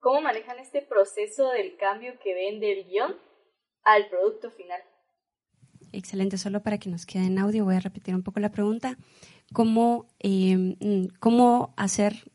[0.00, 3.16] ¿Cómo manejan este proceso del cambio que ven del guion
[3.84, 4.80] al producto final?
[5.92, 8.96] Excelente, solo para que nos quede en audio voy a repetir un poco la pregunta.
[9.52, 12.30] ¿Cómo, em, cómo hacer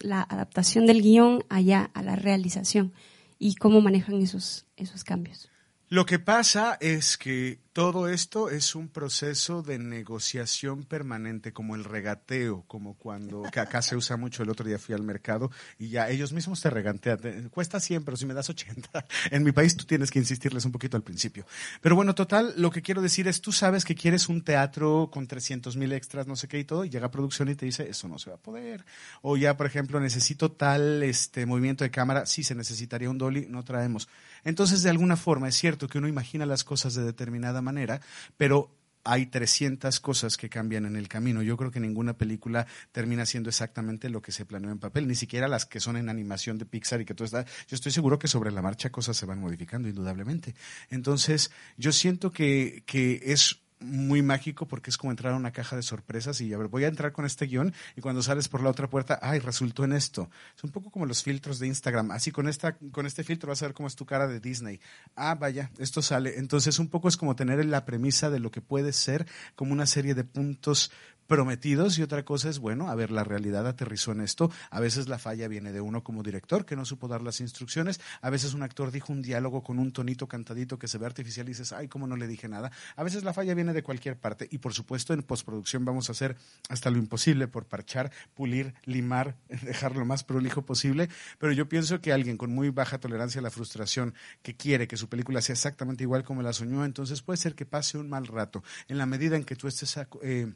[0.00, 2.92] la adaptación del guion allá a la realización
[3.38, 5.50] y cómo manejan esos, esos cambios?
[5.90, 11.84] Lo que pasa es que todo esto es un proceso de negociación permanente, como el
[11.84, 14.42] regateo, como cuando que acá se usa mucho.
[14.42, 17.48] El otro día fui al mercado y ya ellos mismos te regatean.
[17.50, 19.06] Cuesta 100, pero si me das 80.
[19.30, 21.46] En mi país tú tienes que insistirles un poquito al principio.
[21.80, 25.28] Pero bueno, total, lo que quiero decir es, tú sabes que quieres un teatro con
[25.28, 28.08] 300 mil extras, no sé qué y todo, y llega producción y te dice, eso
[28.08, 28.84] no se va a poder.
[29.22, 33.46] O ya, por ejemplo, necesito tal este movimiento de cámara, sí se necesitaría un dolly,
[33.48, 34.08] no traemos.
[34.42, 35.54] Entonces, de alguna forma, es
[35.86, 38.00] que uno imagina las cosas de determinada manera manera,
[38.36, 41.42] pero hay 300 cosas que cambian en el camino.
[41.42, 45.14] Yo creo que ninguna película termina siendo exactamente lo que se planeó en papel, ni
[45.14, 47.44] siquiera las que son en animación de Pixar y que todo está.
[47.68, 50.54] Yo estoy seguro que sobre la marcha cosas se van modificando, indudablemente.
[50.90, 55.76] Entonces, yo siento que, que es muy mágico porque es como entrar a una caja
[55.76, 58.88] de sorpresas y voy a entrar con este guion y cuando sales por la otra
[58.88, 60.30] puerta, ay, resultó en esto.
[60.56, 62.10] Es un poco como los filtros de Instagram.
[62.10, 64.80] Así con esta con este filtro vas a ver cómo es tu cara de Disney.
[65.14, 66.38] Ah, vaya, esto sale.
[66.38, 69.86] Entonces un poco es como tener la premisa de lo que puede ser como una
[69.86, 70.90] serie de puntos
[71.28, 74.50] prometidos y otra cosa es, bueno, a ver, la realidad aterrizó en esto.
[74.70, 78.00] A veces la falla viene de uno como director que no supo dar las instrucciones.
[78.22, 81.46] A veces un actor dijo un diálogo con un tonito cantadito que se ve artificial
[81.46, 82.72] y dices, ay, cómo no le dije nada.
[82.96, 86.12] A veces la falla viene de cualquier parte y por supuesto en postproducción vamos a
[86.12, 86.36] hacer
[86.70, 91.10] hasta lo imposible por parchar, pulir, limar, dejar lo más prolijo posible.
[91.38, 94.96] Pero yo pienso que alguien con muy baja tolerancia a la frustración que quiere que
[94.96, 98.26] su película sea exactamente igual como la soñó, entonces puede ser que pase un mal
[98.26, 98.64] rato.
[98.88, 99.98] En la medida en que tú estés...
[100.22, 100.54] Eh,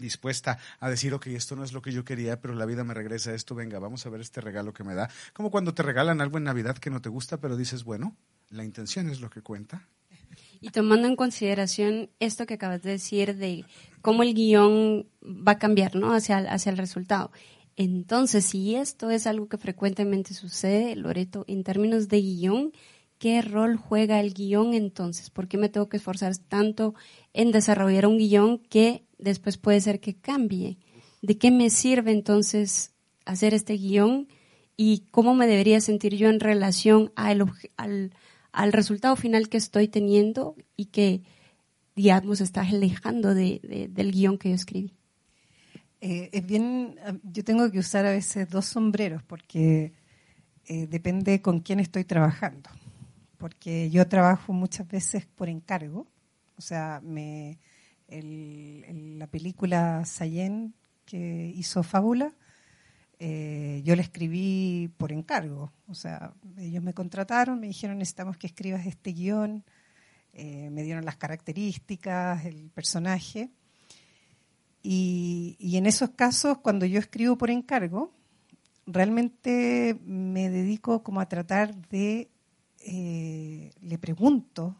[0.00, 2.94] dispuesta a decir, ok, esto no es lo que yo quería, pero la vida me
[2.94, 5.10] regresa esto, venga, vamos a ver este regalo que me da.
[5.32, 8.16] Como cuando te regalan algo en Navidad que no te gusta, pero dices, bueno,
[8.50, 9.86] la intención es lo que cuenta.
[10.60, 13.64] Y tomando en consideración esto que acabas de decir de
[14.02, 16.12] cómo el guion va a cambiar, ¿no?
[16.12, 17.30] Hacia, hacia el resultado.
[17.76, 22.72] Entonces, si esto es algo que frecuentemente sucede, Loreto, en términos de guion,
[23.20, 25.30] ¿qué rol juega el guion entonces?
[25.30, 26.96] ¿Por qué me tengo que esforzar tanto
[27.32, 30.78] en desarrollar un guion que después puede ser que cambie.
[31.22, 32.92] ¿De qué me sirve entonces
[33.24, 34.28] hacer este guion
[34.76, 40.56] y cómo me debería sentir yo en relación al, al, resultado final que estoy teniendo
[40.76, 41.22] y que,
[41.94, 44.94] digamos, está alejando de, del guion que yo escribí?
[46.00, 49.92] Eh, es bien, yo tengo que usar a veces dos sombreros porque
[50.64, 52.70] eh, depende con quién estoy trabajando.
[53.40, 56.06] Porque yo trabajo muchas veces por encargo,
[56.56, 57.58] o sea, me,
[58.06, 60.74] el, la película Sayen
[61.06, 62.34] que hizo Fábula,
[63.18, 65.72] eh, yo la escribí por encargo.
[65.88, 69.64] O sea, ellos me contrataron, me dijeron necesitamos que escribas este guion,
[70.34, 73.48] eh, me dieron las características, el personaje.
[74.82, 78.12] Y, y, en esos casos, cuando yo escribo por encargo,
[78.86, 82.30] realmente me dedico como a tratar de,
[82.80, 84.76] eh, le pregunto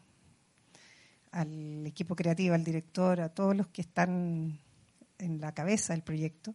[1.31, 4.59] al equipo creativo, al director, a todos los que están
[5.17, 6.53] en la cabeza del proyecto,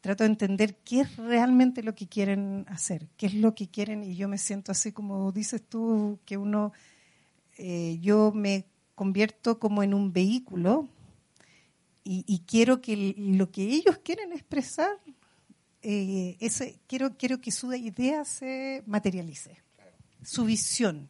[0.00, 4.02] trato de entender qué es realmente lo que quieren hacer, qué es lo que quieren
[4.02, 6.72] y yo me siento así como dices tú, que uno,
[7.56, 10.88] eh, yo me convierto como en un vehículo
[12.06, 14.90] y, quiero que lo que ellos quieren expresar,
[15.80, 19.63] eh, ese, quiero, quiero que su idea se materialice,
[20.24, 21.08] su visión.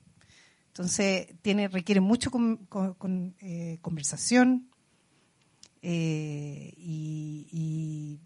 [0.68, 2.30] Entonces, tiene, requiere mucho
[3.40, 4.68] eh, conversación
[5.82, 8.20] eh, y,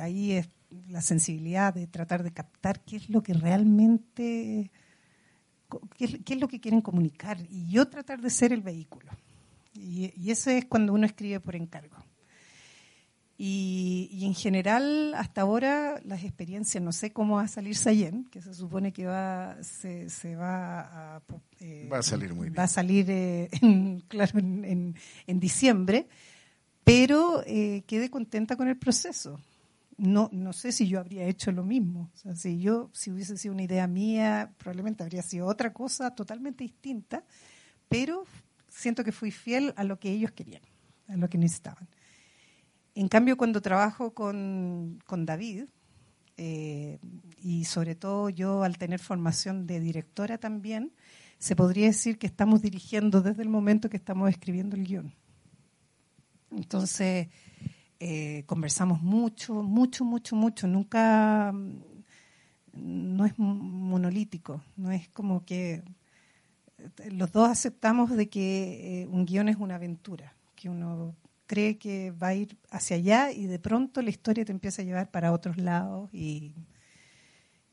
[0.00, 0.48] ahí es
[0.88, 4.70] la sensibilidad de tratar de captar qué es lo que realmente,
[5.96, 9.12] qué, es lo que quieren comunicar y yo tratar de ser el vehículo.
[9.72, 11.96] Y, y eso es cuando uno escribe por encargo.
[13.36, 18.40] Y, en general, hasta ahora, las experiencias, no sé cómo va a salir Sayen, que
[18.40, 21.22] se supone que va, se, se va a...
[21.58, 22.58] Eh, va a salir muy bien.
[22.58, 24.94] Va a salir, eh, en, claro, en,
[25.26, 26.06] en, diciembre,
[26.84, 29.40] pero eh, quedé contenta con el proceso.
[29.96, 32.10] No, no sé si yo habría hecho lo mismo.
[32.14, 36.14] O sea, si yo, si hubiese sido una idea mía, probablemente habría sido otra cosa
[36.14, 37.24] totalmente distinta,
[37.88, 38.26] pero
[38.68, 40.62] siento que fui fiel a lo que ellos querían,
[41.08, 41.88] a lo que necesitaban.
[42.94, 45.64] En cambio, cuando trabajo con, David,
[46.36, 46.98] eh,
[47.42, 50.92] y sobre todo yo al tener formación de directora también,
[51.38, 55.12] se podría decir que estamos dirigiendo desde el momento que estamos escribiendo el guion.
[56.52, 57.28] Entonces,
[57.98, 60.66] eh, conversamos mucho, mucho, mucho, mucho.
[60.68, 61.52] Nunca,
[62.72, 65.82] no es monolítico, no es como que
[67.10, 71.14] los dos aceptamos de que eh, un guion es una aventura, que uno
[71.46, 74.84] cree que va a ir hacia allá y de pronto la historia te empieza a
[74.84, 76.54] llevar para otros lados y,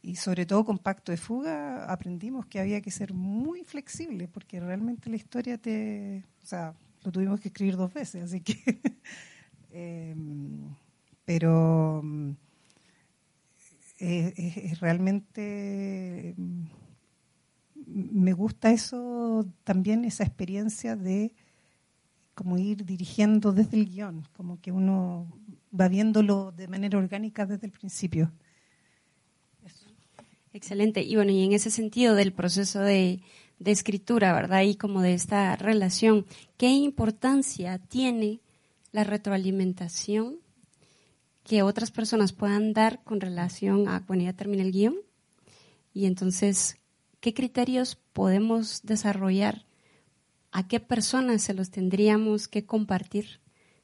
[0.01, 4.59] y sobre todo con Pacto de Fuga aprendimos que había que ser muy flexible porque
[4.59, 6.25] realmente la historia te...
[6.43, 8.55] O sea, lo tuvimos que escribir dos veces, así que...
[9.73, 10.75] Em,
[11.23, 12.03] pero
[13.99, 16.35] eh, es, realmente...
[17.85, 21.33] Me gusta eso también, esa experiencia de
[22.41, 25.27] como ir dirigiendo desde el guion, como que uno
[25.79, 28.31] va viéndolo de manera orgánica desde el principio.
[30.51, 31.03] Excelente.
[31.03, 33.21] Y bueno, y en ese sentido del proceso de,
[33.59, 34.63] de escritura, ¿verdad?
[34.63, 36.25] Y como de esta relación,
[36.57, 38.39] ¿qué importancia tiene
[38.91, 40.37] la retroalimentación
[41.43, 44.95] que otras personas puedan dar con relación a cuando ya termina el guion?
[45.93, 46.77] Y entonces,
[47.19, 49.63] ¿qué criterios podemos desarrollar
[50.51, 53.39] ¿a qué personas se los tendríamos que compartir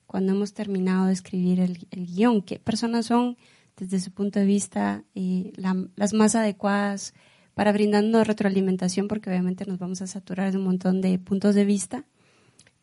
[0.05, 2.41] cuando hemos terminado de escribir el, guion?
[2.41, 3.37] ¿Qué personas son,
[3.77, 5.53] desde su punto de vista, eh,
[5.95, 7.13] las más adecuadas
[7.53, 9.07] para brindarnos retroalimentación?
[9.07, 12.05] Porque obviamente nos vamos a saturar de un montón de puntos de vista.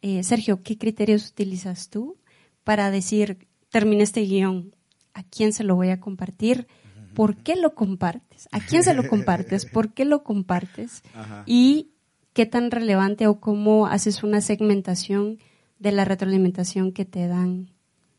[0.02, 2.16] Eh, Sergio, ¿qué criterios utilizas tú
[2.62, 4.74] para decir, terminé este guion,
[5.12, 6.66] ¿a quién se lo voy a compartir?
[7.14, 8.48] ¿Por qué lo compartes?
[8.50, 9.66] ¿A quién se lo compartes?
[9.66, 11.02] ¿Por qué lo compartes?
[11.46, 11.93] Y
[12.34, 15.38] qué tan relevante o cómo haces una segmentación
[15.78, 17.70] de la retroalimentación que te dan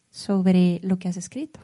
[0.10, 1.60] sobre lo que has escrito.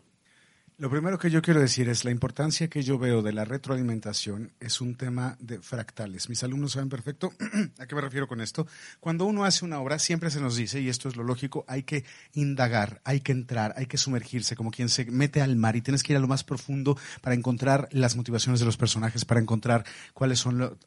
[0.78, 4.52] Lo primero que yo quiero decir es la importancia que yo veo de la retroalimentación
[4.60, 6.28] es un tema de fractales.
[6.28, 7.32] Mis alumnos saben perfecto
[7.78, 8.66] a qué me refiero con esto.
[9.00, 11.84] Cuando uno hace una obra, siempre se nos dice, y esto es lo lógico, hay
[11.84, 15.82] que indagar, hay que entrar, hay que sumergirse, como quien se mete al mar y
[15.82, 19.40] tienes que ir a lo más profundo para encontrar las motivaciones de los personajes, para
[19.40, 19.86] encontrar
[20.16, 20.78] cuáles son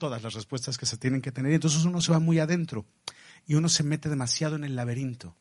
[0.00, 1.52] todas las respuestas que se tienen que tener.
[1.52, 2.84] Y entonces uno se va muy adentro
[3.46, 5.36] y uno se mete demasiado en el laberinto.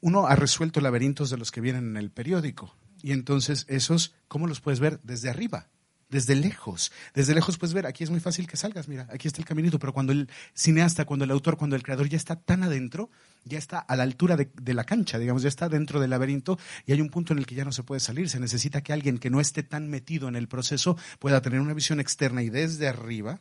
[0.00, 2.74] Uno ha resuelto laberintos de los que vienen en el periódico.
[3.02, 5.00] Y entonces esos, ¿cómo los puedes ver?
[5.02, 5.68] Desde arriba,
[6.08, 6.92] desde lejos.
[7.14, 9.78] Desde lejos puedes ver, aquí es muy fácil que salgas, mira, aquí está el caminito,
[9.78, 13.10] pero cuando el cineasta, cuando el autor, cuando el creador ya está tan adentro,
[13.44, 16.58] ya está a la altura de, de, la cancha, digamos, ya está dentro del laberinto
[16.86, 18.28] y hay un punto en el que ya no se puede salir.
[18.28, 21.74] Se necesita que alguien que no esté tan metido en el proceso pueda tener una
[21.74, 23.40] visión externa y desde arriba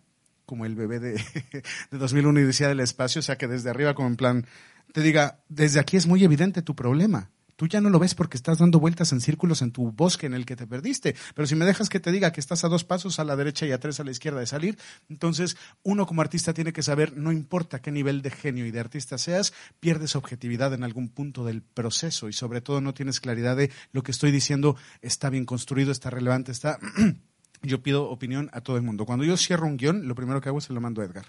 [0.52, 1.14] como el bebé de,
[1.91, 4.45] de 2001 y decía del espacio, o sea que desde arriba como en plan,
[4.91, 7.30] te diga, desde aquí es muy evidente tu problema.
[7.56, 10.34] Tú ya no lo ves porque estás dando vueltas en círculos en tu bosque en
[10.34, 11.16] el que te perdiste.
[11.36, 13.66] Pero si me dejas que te diga que estás a dos pasos a la derecha
[13.66, 14.78] y a tres a la izquierda de salir,
[15.08, 18.80] entonces uno como artista tiene que saber, no importa qué nivel de genio y de
[18.82, 23.56] artista seas, pierdes objetividad en algún punto del proceso y sobre todo no tienes claridad
[23.56, 26.78] de lo que estoy diciendo está bien construido, está relevante, está
[27.64, 29.05] yo pido opinión a todo el mundo.
[29.05, 31.26] Cuando yo cierro un guion, lo primero que hago es se lo mando a Edgar.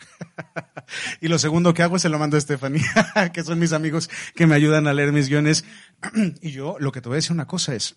[1.20, 2.82] y lo segundo que hago es se lo mando a Stephanie,
[3.32, 5.64] que son mis amigos que me ayudan a leer mis guiones.
[6.40, 7.96] y yo lo que te voy a decir una cosa es,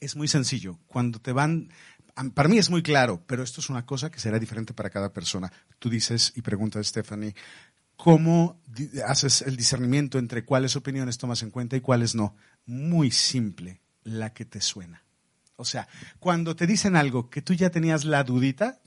[0.00, 0.78] es muy sencillo.
[0.86, 1.70] Cuando te van,
[2.34, 5.12] para mí es muy claro, pero esto es una cosa que será diferente para cada
[5.12, 5.52] persona.
[5.78, 7.34] Tú dices y preguntas a Stephanie,
[7.96, 8.60] ¿cómo
[9.06, 12.36] haces el discernimiento entre cuáles opiniones tomas en cuenta y cuáles no?
[12.66, 15.03] Muy simple, la que te suena.
[15.56, 15.88] O sea,
[16.18, 18.80] cuando te dicen algo que tú ya tenías la dudita,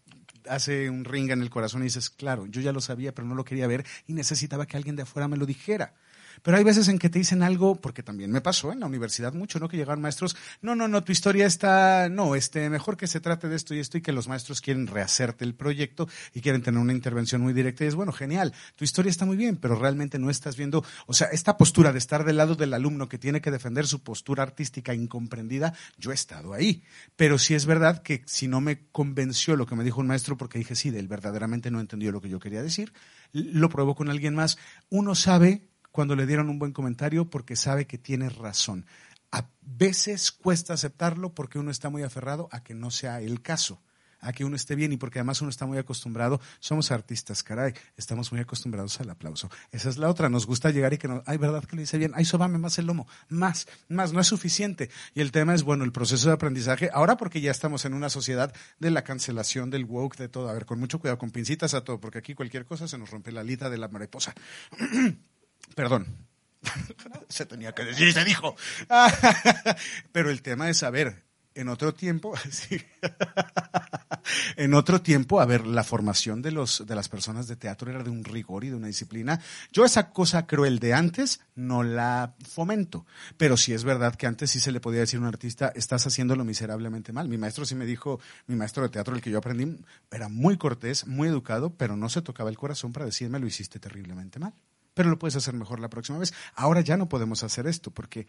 [0.50, 3.36] hace un ring en el corazón y dices, claro, yo ya lo sabía, pero no
[3.36, 5.94] lo quería ver y necesitaba que alguien de afuera me lo dijera.
[6.42, 9.34] Pero hay veces en que te dicen algo, porque también me pasó en la universidad
[9.34, 9.68] mucho, ¿no?
[9.68, 13.48] Que llegaron maestros, no, no, no, tu historia está, no, este, mejor que se trate
[13.48, 16.80] de esto y esto y que los maestros quieren rehacerte el proyecto y quieren tener
[16.80, 20.20] una intervención muy directa y es, bueno, genial, tu historia está muy bien, pero realmente
[20.20, 23.42] no estás viendo, o sea, esta postura de estar del lado del alumno que tiene
[23.42, 26.84] que defender su postura artística incomprendida, yo he estado ahí.
[27.16, 30.38] Pero sí es verdad que si no me convenció lo que me dijo un maestro,
[30.38, 32.94] porque dije, sí, él verdaderamente no entendió lo que yo quería decir,
[33.32, 34.58] lo pruebo con alguien más,
[34.90, 35.68] uno sabe
[35.98, 38.86] cuando le dieron un buen comentario porque sabe que tiene razón.
[39.32, 43.82] A veces cuesta aceptarlo porque uno está muy aferrado a que no sea el caso,
[44.20, 47.74] a que uno esté bien y porque además uno está muy acostumbrado, somos artistas, caray,
[47.96, 49.50] estamos muy acostumbrados al aplauso.
[49.72, 51.98] Esa es la otra, nos gusta llegar y que no, ay, verdad que le dice
[51.98, 54.92] bien, ay, sobame más el lomo, más, más, no es suficiente.
[55.16, 58.12] Y el tema es, bueno, el proceso de aprendizaje, ahora porque ya estamos en una
[58.12, 61.74] sociedad de la cancelación, del woke, de todo, a ver, con mucho cuidado, con pincitas
[61.74, 64.36] a todo, porque aquí cualquier cosa se nos rompe la alita de la mariposa.
[65.76, 66.28] Perdón.
[67.30, 68.56] se tenía que decir, se dijo.
[70.12, 72.34] Pero el tema es saber, en otro tiempo,
[74.58, 78.04] en otro tiempo, a ver, la formación de, los, de las personas de teatro era
[78.04, 79.42] de un rigor y de una disciplina.
[79.72, 83.08] Yo esa cosa cruel de antes no la fomento,
[83.38, 86.06] pero sí es verdad que antes sí se le podía decir a un artista, estás
[86.06, 87.28] haciéndolo miserablemente mal.
[87.28, 90.58] Mi maestro sí me dijo, mi maestro de teatro, el que yo aprendí, era muy
[90.58, 94.54] cortés, muy educado, pero no se tocaba el corazón para decirme, lo hiciste terriblemente mal
[94.98, 96.34] pero lo puedes hacer mejor la próxima vez.
[96.56, 98.26] Ahora ya no podemos hacer esto porque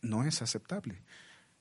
[0.00, 1.00] no es aceptable.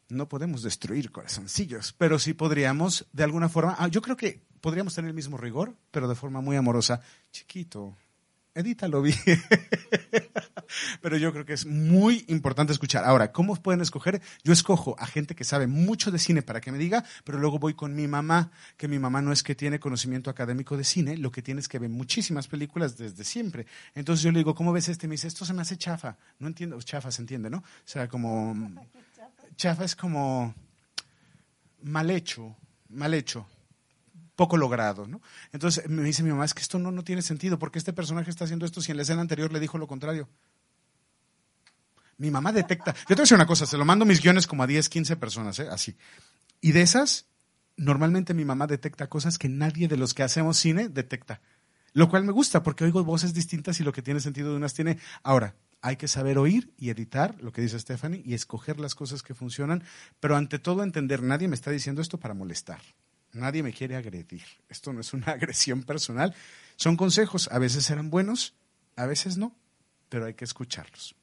[0.10, 4.96] No podemos destruir corazoncillos, pero sí podríamos, de alguna forma, ah, yo creo que podríamos
[4.96, 7.02] tener el mismo rigor, pero de forma muy amorosa.
[7.32, 7.96] Chiquito,
[8.56, 9.18] edítalo bien.
[11.02, 13.04] Pero yo creo que es muy importante escuchar.
[13.04, 14.22] Ahora, ¿cómo pueden escoger?
[14.44, 17.60] Yo escojo a gente que sabe mucho de cine para que me diga, pero luego
[17.60, 21.18] voy con mi mamá, que mi mamá no es que tiene conocimiento académico de cine,
[21.18, 23.66] lo que tiene es que ve muchísimas películas desde siempre.
[23.96, 25.08] Entonces yo le digo, ¿cómo ves este?
[25.08, 26.18] Me dice, esto se me hace chafa.
[26.40, 27.58] No entiendo, chafa se entiende, ¿no?
[27.58, 28.56] O sea, como...
[29.58, 30.56] Chafa es como
[31.84, 32.56] mal hecho,
[32.90, 33.46] mal hecho
[34.36, 35.22] poco logrado, ¿no?
[35.52, 38.30] Entonces me dice mi mamá, es que esto no, no tiene sentido, porque este personaje
[38.30, 40.30] está haciendo esto si en la escena anterior le dijo lo contrario.
[42.18, 44.48] Mi mamá detecta, yo te voy a decir una cosa, se lo mando mis guiones
[44.48, 45.68] como a 10, 15 personas, ¿eh?
[45.70, 45.96] así.
[46.62, 47.26] Y de esas,
[47.78, 51.42] normalmente mi mamá detecta cosas que nadie de los que hacemos cine detecta.
[51.94, 54.74] Lo cual me gusta porque oigo voces distintas y lo que tiene sentido de unas
[54.74, 54.98] tiene.
[55.24, 59.24] Ahora, hay que saber oír y editar lo que dice Stephanie y escoger las cosas
[59.24, 59.84] que funcionan,
[60.20, 62.82] pero ante todo entender, nadie me está diciendo esto para molestar.
[63.34, 64.44] Nadie me quiere agredir.
[64.70, 66.34] Esto no es una agresión personal.
[66.76, 67.50] Son consejos.
[67.52, 68.56] A veces serán buenos,
[68.96, 69.56] a veces no,
[70.10, 71.16] pero hay que escucharlos.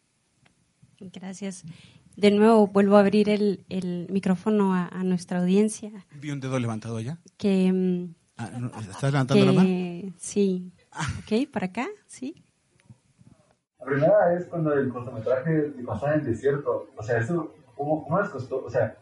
[1.00, 1.64] Gracias.
[2.16, 6.04] De nuevo, vuelvo a abrir el, el micrófono a, a, nuestra audiencia.
[6.20, 7.18] Vi un dedo levantado allá.
[7.36, 8.50] Que, mm, ah,
[8.80, 10.14] ¿Estás levantando que, la mano?
[10.18, 10.72] Sí.
[10.90, 11.06] Ah.
[11.20, 12.42] Ok, para acá, sí.
[13.78, 16.90] La primera es cuando el cortometraje pasaba en el desierto.
[16.96, 18.64] O sea, eso, ¿cómo, cómo les costó?
[18.64, 18.96] O sea,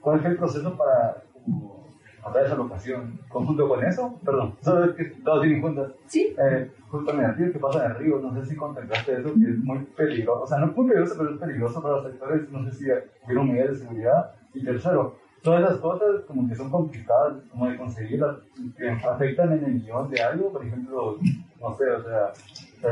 [0.00, 1.86] ¿cuál fue el proceso para como,
[2.24, 3.20] hacer esa locación?
[3.28, 4.18] ¿Conjunto con eso?
[4.24, 5.92] Perdón, ¿sabes que todos vienen juntas?
[6.06, 6.34] Sí.
[6.38, 9.34] Eh, justo en el río que pasa en el río, no sé si contemplaste eso,
[9.34, 10.42] que es muy peligroso.
[10.42, 12.50] O sea, no es muy peligroso, pero es peligroso para los sectores.
[12.50, 12.84] No sé si
[13.24, 14.32] hubieron medidas de seguridad.
[14.54, 18.36] Y tercero, todas esas cosas como que son complicadas como de conseguirlas,
[18.76, 21.18] que afectan en el guion de algo, por ejemplo,
[21.60, 22.32] no sé, o sea,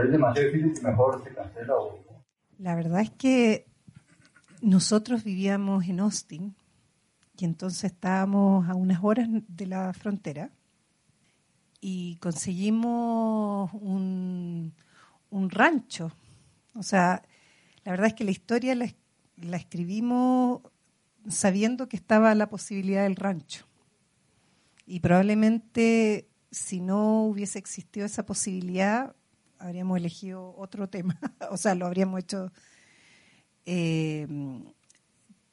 [0.02, 1.98] es demasiado difícil y mejor se cancela o...
[2.58, 3.66] La verdad es que
[4.60, 6.54] nosotros vivíamos en Austin
[7.40, 10.50] y entonces estábamos a unas horas de la frontera
[11.80, 14.74] y conseguimos un,
[15.30, 16.12] un rancho.
[16.74, 17.22] O sea,
[17.84, 20.60] la verdad es que la historia la, escribimos
[21.28, 23.64] sabiendo que estaba la posibilidad del rancho.
[24.84, 29.16] Y probablemente si no hubiese existido esa posibilidad,
[29.58, 31.18] habríamos elegido otro tema,
[31.50, 32.52] o sea, lo habríamos hecho.
[33.64, 34.26] Eh,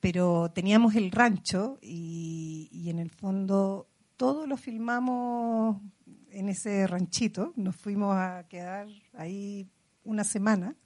[0.10, 5.82] pero teníamos el rancho y, en el fondo todo lo filmamos
[6.32, 7.52] en ese ranchito.
[7.58, 9.70] Nos fuimos a quedar ahí
[10.06, 10.78] una semana.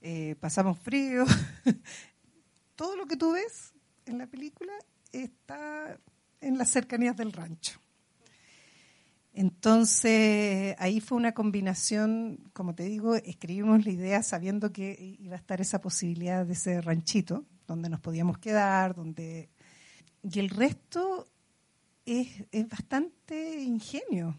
[0.00, 1.26] Eh, pasamos frío.
[2.76, 3.74] todo lo que tú ves
[4.06, 4.72] en la película
[5.12, 6.00] está
[6.40, 7.78] en las cercanías del rancho.
[9.34, 15.38] Entonces, ahí fue una combinación, como te digo, escribimos la idea sabiendo que iba a
[15.38, 19.50] estar esa posibilidad de ese ranchito, donde nos podíamos quedar, donde...
[20.22, 21.28] Y el resto
[22.06, 24.38] es, es bastante ingenio,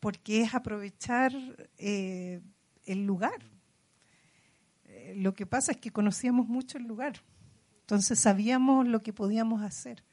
[0.00, 1.32] porque es aprovechar
[1.78, 2.40] eh,
[2.84, 3.40] el lugar.
[4.84, 7.22] Eh, lo que pasa es que conocíamos mucho el lugar,
[7.80, 10.04] entonces sabíamos lo que podíamos hacer.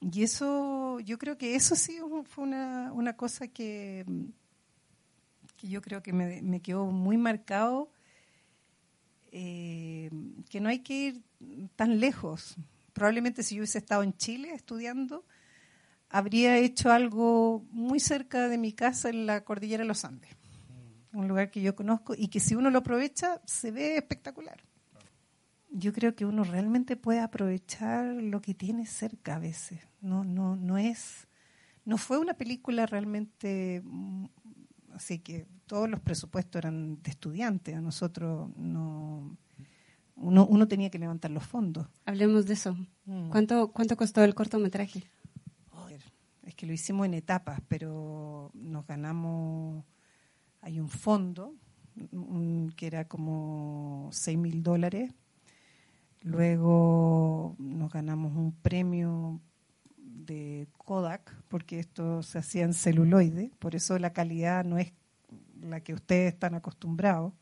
[0.00, 4.04] Y eso, yo creo que eso sí fue una, una cosa que,
[5.56, 7.90] que yo creo que me, me quedó muy marcado,
[9.32, 10.10] eh,
[10.48, 11.22] que no hay que ir
[11.76, 12.56] tan lejos.
[12.92, 15.24] Probablemente si yo hubiese estado en Chile estudiando,
[16.08, 20.30] habría hecho algo muy cerca de mi casa en la cordillera de los Andes,
[21.12, 24.62] un lugar que yo conozco y que si uno lo aprovecha se ve espectacular
[25.70, 29.80] yo creo que uno realmente puede aprovechar lo que tiene cerca a veces.
[30.00, 31.28] No, no, no es,
[31.84, 34.26] no fue una película realmente, mm,
[34.94, 37.76] así que todos los presupuestos eran de estudiantes.
[37.76, 39.36] A nosotros no,
[40.16, 41.86] uno, uno tenía que levantar los fondos.
[42.04, 42.76] Hablemos de eso.
[43.04, 43.30] Mm.
[43.30, 45.04] ¿Cuánto, cuánto costó el cortometraje?
[46.42, 49.84] Es que lo hicimos en etapas, pero nos ganamos,
[50.62, 51.54] hay un fondo
[52.10, 55.12] un, que era como 6 mil dólares
[56.22, 59.40] Luego nos ganamos un premio
[59.96, 64.92] de Kodak, porque esto se hacía en celuloide, por eso la calidad no es
[65.60, 67.32] la que ustedes están acostumbrados,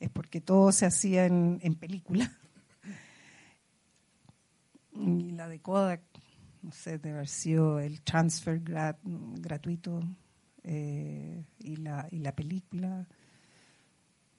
[0.00, 2.30] es porque todo se hacía en, en película.
[5.00, 6.02] Y la de Kodak,
[6.60, 10.00] no sé, de haber sido el transfer gratuito
[10.64, 13.06] eh, y, la, y la película,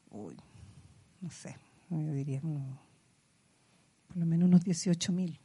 [0.09, 0.35] uy,
[1.21, 1.55] no sé,
[1.89, 5.39] yo diría por lo menos unos 18 mil.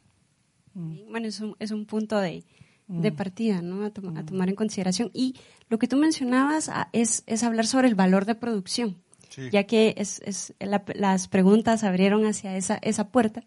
[0.75, 2.45] Bueno, es un, es un punto de,
[2.87, 3.17] de Mm.
[3.17, 3.85] partida ¿no?
[3.85, 4.27] a, to- a Mm.
[4.27, 5.11] tomar en consideración.
[5.15, 5.35] Y
[5.69, 8.97] lo que tú mencionabas ah, es, es hablar sobre el valor de producción,
[9.31, 9.43] Sí.
[9.51, 13.43] ya que es, es la- las preguntas abrieron hacia esa, esa puerta.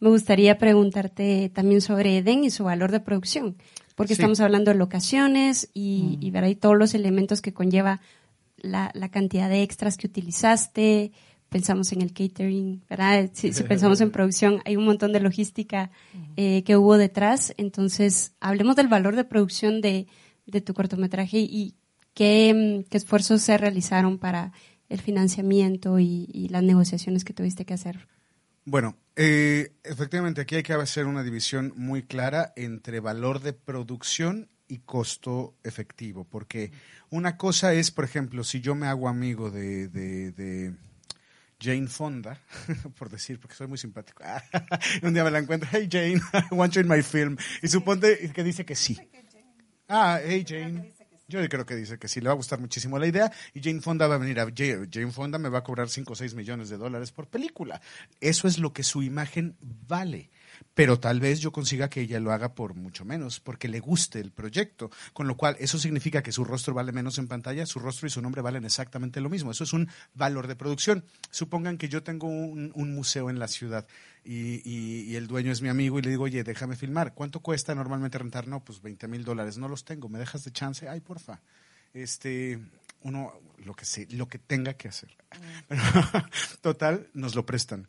[0.00, 3.56] Me gustaría preguntarte también sobre Eden y su valor de producción,
[3.94, 4.20] porque Sí.
[4.22, 6.22] estamos hablando de locaciones y, Mm.
[6.24, 8.00] y ver ahí todos los elementos que conlleva
[8.56, 11.12] la, la cantidad de extras que utilizaste.
[11.48, 13.30] Pensamos en el catering, ¿verdad?
[13.32, 15.90] Si, si pensamos en producción, hay un montón de logística
[16.36, 17.54] eh, que hubo detrás.
[17.56, 20.06] Entonces, hablemos del valor de producción de,
[20.46, 21.74] de tu cortometraje y
[22.14, 24.52] qué, mm, qué esfuerzos se realizaron para
[24.88, 28.08] el financiamiento y, y las negociaciones que tuviste que hacer.
[28.64, 34.48] Bueno, eh, efectivamente aquí hay que hacer una división muy clara entre valor de producción
[34.68, 36.72] y costo efectivo, porque
[37.08, 40.74] una cosa es, por ejemplo, si yo me hago amigo de, de- de
[41.60, 42.40] Jane Fonda,
[42.98, 44.22] por decir, porque soy muy simpático,
[45.02, 48.30] un día me la encuentro, hey Jane, I want you in my film, y suponte
[48.32, 48.98] que dice que sí.
[49.88, 50.94] Ah, hey Jane.
[51.30, 53.82] Yo creo que dice que sí, le va a gustar muchísimo la idea y Jane
[53.82, 54.46] Fonda va a venir a...
[54.46, 57.82] Jane Fonda me va a cobrar 5 o 6 millones de dólares por película.
[58.18, 60.30] Eso es lo que su imagen vale
[60.74, 64.20] pero tal vez yo consiga que ella lo haga por mucho menos, porque le guste
[64.20, 67.78] el proyecto, con lo cual eso significa que su rostro vale menos en pantalla, su
[67.78, 69.50] rostro y su nombre valen exactamente lo mismo.
[69.50, 71.04] Eso es un valor de producción.
[71.30, 73.86] Supongan que yo tengo un, museo en la ciudad
[74.24, 77.14] y, el dueño es mi amigo y le digo, oye, déjame filmar.
[77.14, 78.46] ¿Cuánto cuesta normalmente rentar?
[78.46, 79.58] No, pues 20 mil dólares.
[79.58, 80.08] No los tengo.
[80.08, 80.88] ¿Me dejas de chance?
[80.88, 81.40] Ay, porfa.
[81.92, 82.58] Este,
[83.02, 83.32] uno,
[83.64, 85.16] lo que, sé, lo que tenga que hacer.
[86.62, 87.88] total, nos lo prestan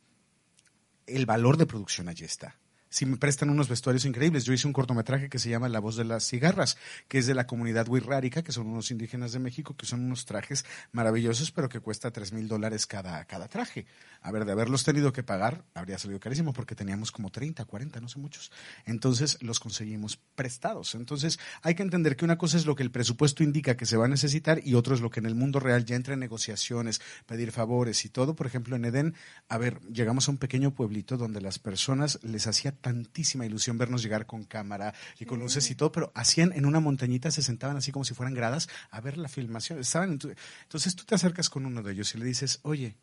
[1.16, 2.57] el valor de producción allí está
[2.90, 4.46] si me prestan unos vestuarios increíbles.
[4.46, 6.78] Yo hice un cortometraje que se llama La voz de las cigarras,
[7.08, 10.26] que es de la comunidad wixárika, que son unos indígenas de México, que son unos
[10.26, 13.86] trajes maravillosos, pero que cuesta tres mil dólares cada, cada traje.
[14.22, 18.02] A ver, de haberlos tenido que pagar, habría salido carísimo porque teníamos como 30, 40,
[18.02, 18.52] no sé muchos.
[18.86, 20.96] Entonces los conseguimos prestados.
[20.96, 23.98] Entonces hay que entender que una cosa es lo que el presupuesto indica que se
[23.98, 26.20] va a necesitar y otro es lo que en el mundo real ya entra en
[26.20, 28.36] negociaciones, pedir favores y todo.
[28.36, 29.16] Por ejemplo, en Edén,
[29.48, 34.01] a ver, llegamos a un pequeño pueblito donde las personas les hacía tantísima ilusión vernos
[34.01, 37.77] llegar con cámara y con luces y todo, pero hacían en una montañita, se sentaban
[37.77, 39.80] así como si fueran gradas a ver la filmación.
[39.80, 42.97] Estaban entonces tú te acercas con uno de ellos y le dices, oye,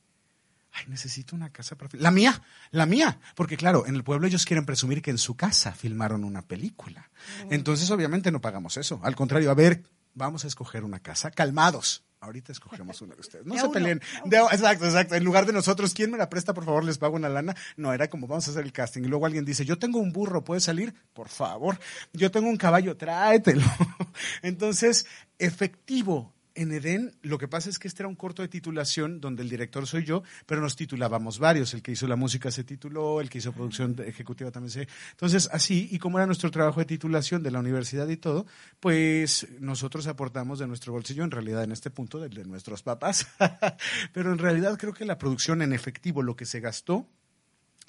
[0.72, 3.20] ay, necesito una casa para La mía, la mía.
[3.34, 7.10] Porque claro, en el pueblo ellos quieren presumir que en su casa filmaron una película.
[7.50, 9.00] Entonces obviamente no pagamos eso.
[9.02, 9.82] Al contrario, a ver,
[10.14, 13.46] vamos a escoger una casa, calmados ahorita escogemos una de ustedes.
[13.46, 14.00] No se peleen.
[14.24, 15.14] exacto, exacto.
[15.14, 16.54] En lugar de nosotros, ¿quién me la presta?
[16.54, 17.54] Por favor, les pago una lana.
[17.76, 19.02] No, era como vamos a hacer el casting.
[19.02, 20.94] Y luego alguien dice, yo tengo un burro, ¿puede salir?
[21.12, 21.78] Por favor.
[22.12, 23.62] Yo tengo un caballo, tráetelo.
[24.42, 25.06] Entonces,
[25.38, 29.42] efectivo en Edén, lo que pasa es que este era un corto de titulación donde
[29.42, 31.74] el director soy yo, pero nos titulábamos varios.
[31.74, 34.88] El que hizo la música se tituló, el que hizo producción ejecutiva también se.
[35.10, 38.46] Entonces, así, y como era nuestro trabajo de titulación de la universidad y todo,
[38.80, 43.26] pues nosotros aportamos de nuestro bolsillo, en realidad en este punto, de, de nuestros papás.
[44.12, 47.06] pero en realidad creo que la producción en efectivo, lo que se gastó,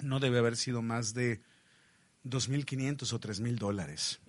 [0.00, 1.40] no debe haber sido más de
[2.24, 4.20] 2.500 o 3.000 dólares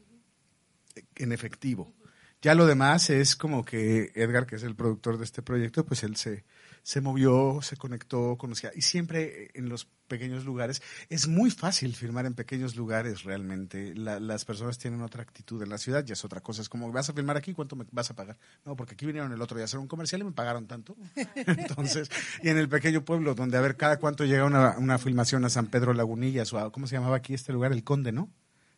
[1.16, 1.94] en efectivo.
[2.42, 6.04] Ya lo demás es como que Edgar, que es el productor de este proyecto, pues
[6.04, 6.46] él se,
[6.84, 8.72] se movió, se conectó, conocía.
[8.74, 13.94] Y siempre en los pequeños lugares, es muy fácil firmar en pequeños lugares realmente.
[13.94, 16.62] las personas tienen otra actitud en la ciudad, ya es otra cosa.
[16.62, 17.54] Es como, ¿vas a filmar aquí?
[17.54, 18.38] ¿Cuánto me vas a pagar?
[18.66, 20.96] No, porque aquí vinieron el otro día a hacer un comercial y me pagaron tanto.
[21.36, 22.10] Entonces,
[22.42, 25.50] y en el pequeño pueblo, donde a ver cada cuánto llega una, una filmación a
[25.50, 27.72] San Pedro Lagunillas o a, ¿cómo se llamaba aquí este lugar?
[27.72, 28.32] El Conde, ¿no?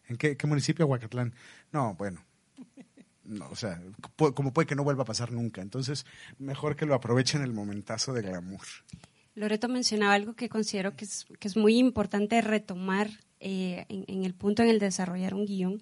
[0.07, 0.88] ¿En qué, qué municipio?
[0.88, 1.34] Huacatlán.
[1.72, 2.26] No, bueno,
[3.32, 3.82] no, o sea,
[4.17, 5.61] como puede que no vuelva a pasar nunca.
[5.61, 6.05] Entonces,
[6.38, 8.65] mejor que lo aprovechen el momentazo de glamour.
[9.36, 13.09] Loreto mencionaba algo que considero que es, que es muy importante retomar
[13.39, 15.82] eh, en, el punto en el desarrollar un guion,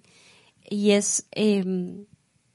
[0.70, 2.06] y es, em,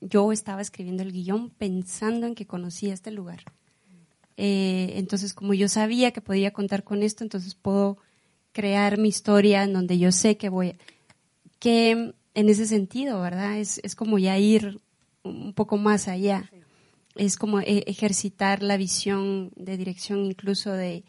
[0.00, 3.42] yo estaba escribiendo el guion pensando en que conocía este lugar.
[4.36, 7.98] Eh, entonces, como yo sabía que podía contar con esto, entonces puedo
[8.52, 10.76] crear mi historia en donde yo sé que voy,
[11.58, 13.58] que en ese sentido, ¿verdad?
[13.58, 14.80] Es, es como ya ir
[15.24, 16.50] un poco más allá.
[17.16, 21.04] Es como e, ejercitar la visión de dirección incluso de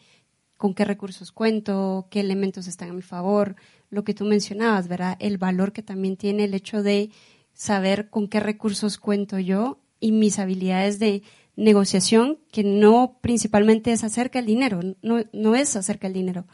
[0.58, 3.56] con qué recursos cuento, qué elementos están a mi favor,
[3.90, 5.18] lo que tú mencionabas, ¿verdad?
[5.20, 7.12] El valor que también tiene el hecho de
[7.54, 11.24] saber con qué recursos cuento yo y mis habilidades de
[11.56, 16.46] negociación, que no principalmente es acerca del dinero, no, no es acerca del dinero,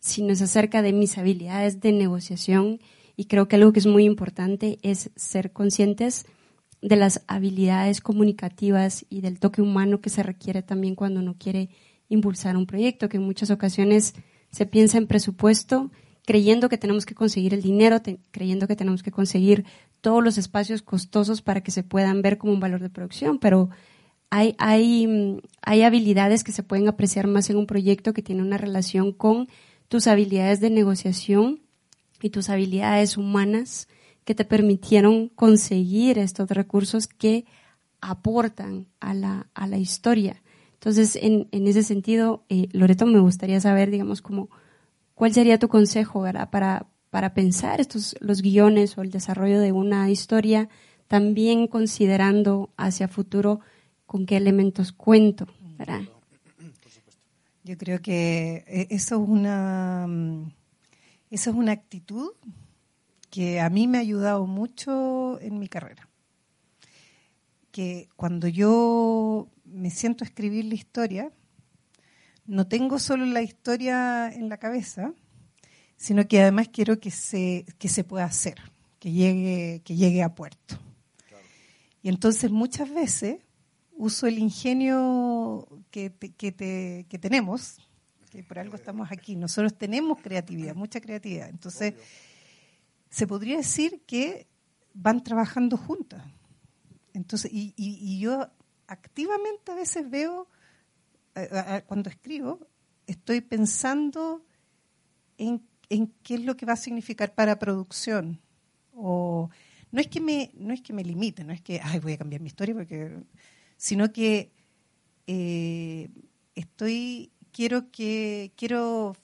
[0.00, 2.80] sino es acerca de mis habilidades de negociación
[3.16, 6.26] y creo que algo que es muy importante es ser conscientes
[6.86, 11.68] de las habilidades comunicativas y del toque humano que se requiere también cuando uno quiere
[12.08, 14.14] impulsar un proyecto, que en muchas ocasiones
[14.52, 15.90] se piensa en presupuesto
[16.24, 19.64] creyendo que tenemos que conseguir el dinero, creyendo que tenemos que conseguir
[20.00, 23.70] todos los espacios costosos para que se puedan ver como un valor de producción, pero
[24.30, 28.58] hay, hay, hay habilidades que se pueden apreciar más en un proyecto que tiene una
[28.58, 29.48] relación con
[29.88, 31.62] tus habilidades de negociación
[32.20, 33.88] y tus habilidades humanas
[34.26, 37.46] que te permitieron conseguir estos recursos que
[38.00, 40.42] aportan a la, a la historia.
[40.74, 44.50] Entonces, en, en ese sentido, eh, Loreto, me gustaría saber, digamos, como,
[45.14, 46.24] ¿cuál sería tu consejo.
[46.50, 50.68] Para, para pensar estos, los guiones o el desarrollo de una historia,
[51.06, 53.60] también considerando hacia futuro
[54.06, 55.46] con qué elementos cuento?
[57.62, 60.50] Yo creo que eh, eso es una mm,
[61.30, 62.30] esa es una actitud
[63.36, 66.08] que a mí me ha ayudado mucho en mi carrera.
[67.70, 71.30] Que cuando yo me siento a escribir la historia,
[72.46, 75.12] no tengo solo la historia en la cabeza,
[75.98, 78.56] sino que además quiero que se, que se pueda hacer,
[78.98, 80.78] que llegue, que llegue a puerto.
[82.00, 83.36] Y entonces muchas veces
[83.98, 87.86] uso el ingenio que, que, que tenemos,
[88.30, 89.36] que por algo estamos aquí.
[89.36, 91.50] Nosotros tenemos creatividad, mucha creatividad.
[91.50, 91.92] Entonces,
[93.16, 94.46] se podría decir que
[94.92, 96.22] van trabajando juntas.
[97.14, 98.46] Entonces, y, yo
[98.86, 100.50] activamente a veces veo,
[101.86, 102.68] cuando escribo,
[103.06, 104.44] estoy pensando
[105.38, 108.38] en, en, qué es lo que va a significar para producción.
[108.92, 109.48] O
[109.92, 112.18] no es que me, no es que me limite, no es que ay voy a
[112.18, 113.16] cambiar mi historia porque
[113.78, 114.52] sino que
[115.26, 116.10] eh,
[116.54, 119.16] estoy quiero que quiero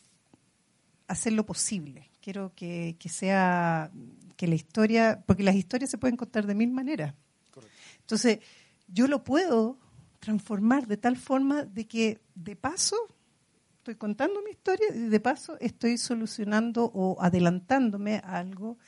[1.09, 3.91] hacer lo posible quiero que, sea
[4.37, 7.15] que la historia porque las historias se pueden contar de mil maneras.
[8.01, 8.39] Entonces
[8.89, 9.79] yo lo puedo
[10.21, 12.97] transformar de tal forma de que de paso
[13.79, 18.79] estoy contando mi historia y de paso estoy solucionando o adelantándome a algo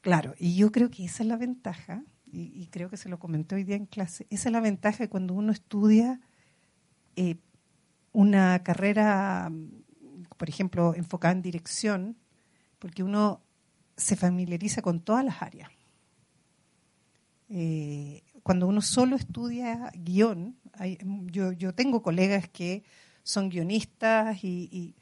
[0.00, 2.02] claro y yo creo que esa es la ventaja
[2.34, 5.10] y, creo que se lo comenté hoy día en clase, esa es la ventaja de
[5.10, 6.18] cuando uno estudia
[7.14, 7.36] eh,
[8.12, 9.50] una carrera,
[10.38, 12.16] por ejemplo, enfocada en dirección,
[12.82, 13.40] porque uno
[13.96, 15.70] se familiariza con todas las áreas.
[17.48, 20.56] Eh, cuando uno solo estudia guion,
[21.30, 22.82] yo, tengo colegas que
[23.22, 24.96] son guionistas y,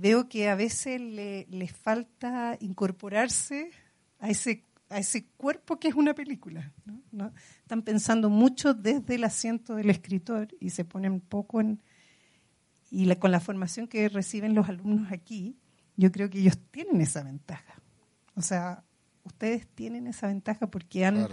[0.00, 3.72] veo que a veces les falta incorporarse
[4.20, 6.72] a ese a ese cuerpo que es una película.
[7.62, 11.82] Están pensando mucho desde el asiento del escritor y se ponen poco en...
[12.92, 15.56] Y con la formación que reciben los alumnos aquí,
[16.00, 17.74] yo creo que ellos tienen esa ventaja.
[18.34, 18.84] O sea,
[19.24, 21.28] ustedes tienen esa ventaja porque han...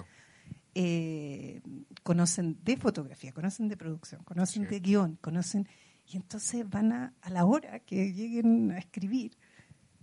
[0.80, 1.62] Eh,
[2.04, 5.68] conocen de fotografía, conocen de producción, conocen de guion, conocen...
[6.06, 9.38] Y entonces van a, a la hora que lleguen a escribir,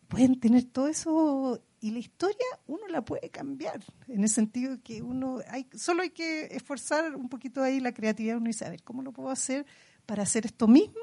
[0.08, 5.02] pueden tener todo eso y la historia uno la puede cambiar, en el sentido que
[5.02, 8.82] uno, hay, solo hay que esforzar un poquito ahí la creatividad, uno dice, a ver,
[8.82, 9.66] ¿cómo lo puedo hacer
[10.06, 11.00] para hacer esto mismo,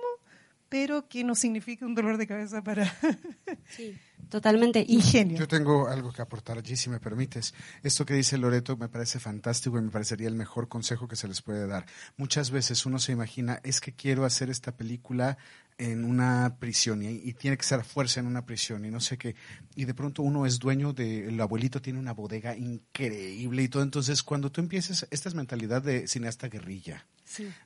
[0.72, 2.86] pero que no signifique un dolor de cabeza para...
[3.76, 3.94] sí,
[4.30, 4.86] totalmente.
[4.88, 5.38] Ingenio.
[5.38, 7.54] Yo tengo algo que aportar allí, si me permites.
[7.84, 11.28] Esto que dice Loreto me parece fantástico y me parecería el mejor consejo que se
[11.28, 11.86] les puede dar.
[12.16, 15.38] Muchas veces uno se imagina, es que quiero hacer esta película
[15.82, 19.18] en una prisión y, tiene que ser a fuerza en una prisión y no sé
[19.18, 19.36] qué.
[19.76, 23.82] Y de pronto uno es dueño de, el abuelito tiene una bodega increíble y todo.
[23.82, 27.08] Entonces, cuando tú empieces, esta es mentalidad de cineasta guerrilla.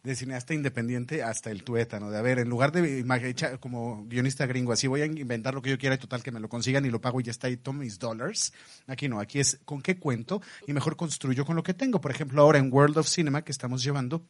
[0.03, 3.03] De cineasta independiente hasta el tuétano, de a ver, en lugar de
[3.59, 6.39] como guionista gringo, así voy a inventar lo que yo quiera y total que me
[6.39, 8.53] lo consigan y lo pago y ya está y tomo mis dólares.
[8.86, 11.99] Aquí no, aquí es con qué cuento y mejor construyo con lo que tengo.
[11.99, 14.24] Por ejemplo, ahora en World of Cinema que estamos llevando,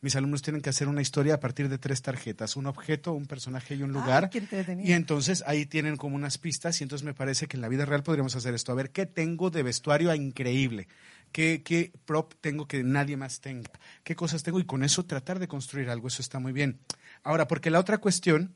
[0.00, 3.26] mis alumnos tienen que hacer una historia a partir de tres tarjetas, un objeto, un
[3.26, 4.30] personaje y un lugar.
[4.32, 7.84] y entonces ahí tienen como unas pistas y entonces me parece que en la vida
[7.84, 8.70] real podríamos hacer esto.
[8.70, 10.86] A ver, ¿qué tengo de vestuario increíble?
[11.32, 13.70] ¿Qué, ¿Qué prop tengo que nadie más tenga?
[14.04, 14.60] ¿Qué cosas tengo?
[14.60, 16.78] Y con eso tratar de construir algo, eso está muy bien.
[17.22, 18.54] Ahora, porque la otra cuestión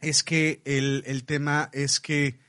[0.00, 2.40] es que el, el tema es que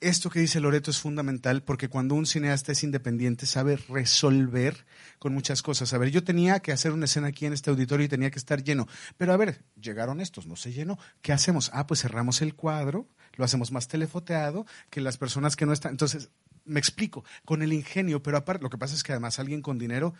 [0.00, 4.86] esto que dice Loreto es fundamental porque cuando un cineasta es independiente sabe resolver
[5.18, 5.92] con muchas cosas.
[5.92, 8.38] A ver, yo tenía que hacer una escena aquí en este auditorio y tenía que
[8.38, 8.86] estar lleno.
[9.16, 10.98] Pero a ver, llegaron estos, no se llenó.
[11.22, 11.70] ¿Qué hacemos?
[11.72, 15.92] Ah, pues cerramos el cuadro, lo hacemos más telefoteado, que las personas que no están.
[15.92, 16.30] Entonces,
[16.64, 19.78] me explico, con el ingenio, pero aparte, lo que pasa es que además alguien con
[19.78, 20.14] dinero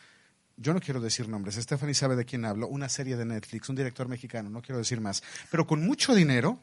[0.57, 3.77] yo no quiero decir nombres, Stephanie sabe de quién hablo, una serie de Netflix, un
[3.77, 6.59] director mexicano, no quiero decir más, pero con mucho dinero,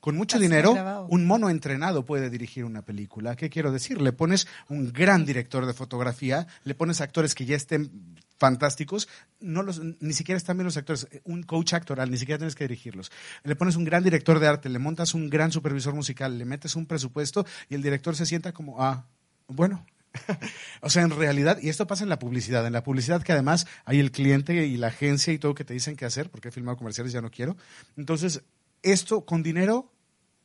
[0.00, 3.34] con mucho dinero, un mono entrenado puede dirigir una película.
[3.34, 4.00] ¿Qué quiero decir?
[4.00, 9.08] Le pones un gran director de fotografía, le pones actores que ya estén fantásticos,
[9.40, 12.64] no los, ni siquiera están bien los actores, un coach actoral, ni siquiera tienes que
[12.64, 13.10] dirigirlos.
[13.42, 16.76] Le pones un gran director de arte, le montas un gran supervisor musical, le metes
[16.76, 19.04] un presupuesto y el director se sienta como, ah,
[19.48, 19.84] bueno,
[20.80, 23.66] o sea, en realidad, y esto pasa en la publicidad, en la publicidad que además
[23.84, 26.52] hay el cliente y la agencia y todo que te dicen qué hacer, porque he
[26.52, 27.56] filmado comerciales, ya no quiero.
[27.96, 28.42] Entonces,
[28.82, 29.92] esto con dinero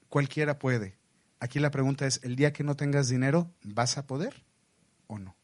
[0.10, 0.98] cualquiera puede.
[1.40, 4.44] Aquí la pregunta es, el día que no tengas dinero, ¿vas a poder
[5.08, 5.36] o no?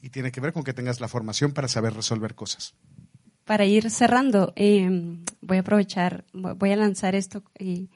[0.00, 2.74] Y tiene que ver con que tengas la formación para saber resolver cosas.
[3.44, 7.88] Para ir cerrando, em, voy a aprovechar, voy a lanzar esto eh,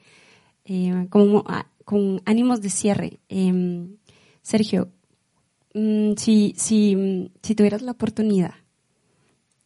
[0.65, 3.19] em, como, ah, con ánimos de cierre.
[3.29, 3.97] Em,
[4.41, 4.91] Sergio,
[5.73, 8.55] mm, si, si, si tuvieras la oportunidad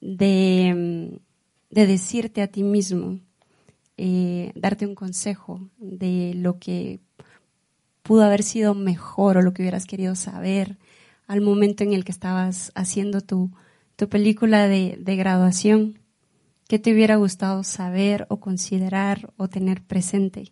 [0.02, 1.20] de,
[1.70, 3.20] de decirte a ti mismo,
[3.98, 7.00] eh, darte un consejo de lo que
[8.04, 10.78] pudo haber sido mejor o lo que hubieras querido saber
[11.28, 13.52] al momento en el que estabas haciendo tu,
[13.96, 16.00] tu película de, de graduación,
[16.68, 20.52] ¿qué te hubiera gustado saber o considerar o tener presente?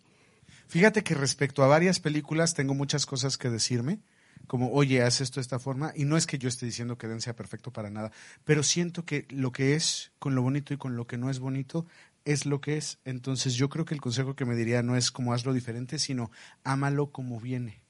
[0.66, 4.00] Fíjate que respecto a varias películas tengo muchas cosas que decirme,
[4.46, 5.92] como, oye, haz esto de esta forma.
[5.94, 8.12] Y no es que yo esté diciendo que Den sea perfecto para nada,
[8.44, 11.38] pero siento que lo que es con lo bonito y con lo que no es
[11.38, 11.86] bonito
[12.24, 12.98] es lo que es.
[13.04, 16.30] Entonces yo creo que el consejo que me diría no es como hazlo diferente, sino
[16.62, 17.82] ámalo como viene,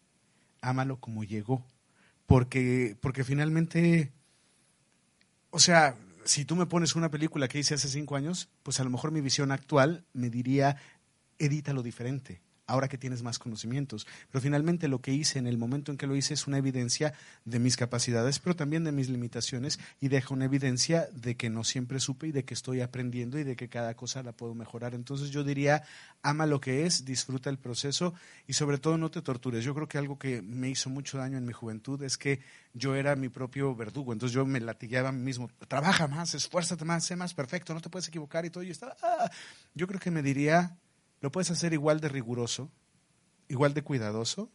[0.60, 1.64] ámalo como llegó.
[2.26, 4.12] Porque, porque finalmente,
[5.50, 8.84] o sea, si tú me pones una película que hice hace cinco años, pues a
[8.84, 10.76] lo mejor mi visión actual me diría,
[11.38, 14.06] edítalo diferente ahora que tienes más conocimientos.
[14.30, 17.14] Pero finalmente lo que hice en el momento en que lo hice es una evidencia
[17.44, 21.64] de mis capacidades, pero también de mis limitaciones y deja una evidencia de que no
[21.64, 24.94] siempre supe y de que estoy aprendiendo y de que cada cosa la puedo mejorar.
[24.94, 25.84] Entonces yo diría,
[26.22, 28.14] ama lo que es, disfruta el proceso
[28.46, 29.64] y sobre todo no te tortures.
[29.64, 32.40] Yo creo que algo que me hizo mucho daño en mi juventud es que
[32.72, 36.84] yo era mi propio verdugo, entonces yo me latigueaba a mí mismo, trabaja más, esfuérzate
[36.84, 38.64] más, sé más perfecto, no te puedes equivocar y todo.
[38.64, 39.30] Y estaba, ah".
[39.74, 40.76] Yo creo que me diría,
[41.24, 42.70] lo puedes hacer igual de riguroso,
[43.48, 44.50] igual de cuidadoso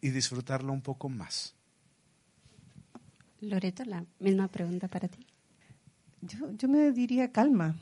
[0.00, 1.56] y disfrutarlo un poco más.
[3.40, 5.26] Loreto, la misma pregunta para ti.
[6.20, 7.74] Yo, me diría calma,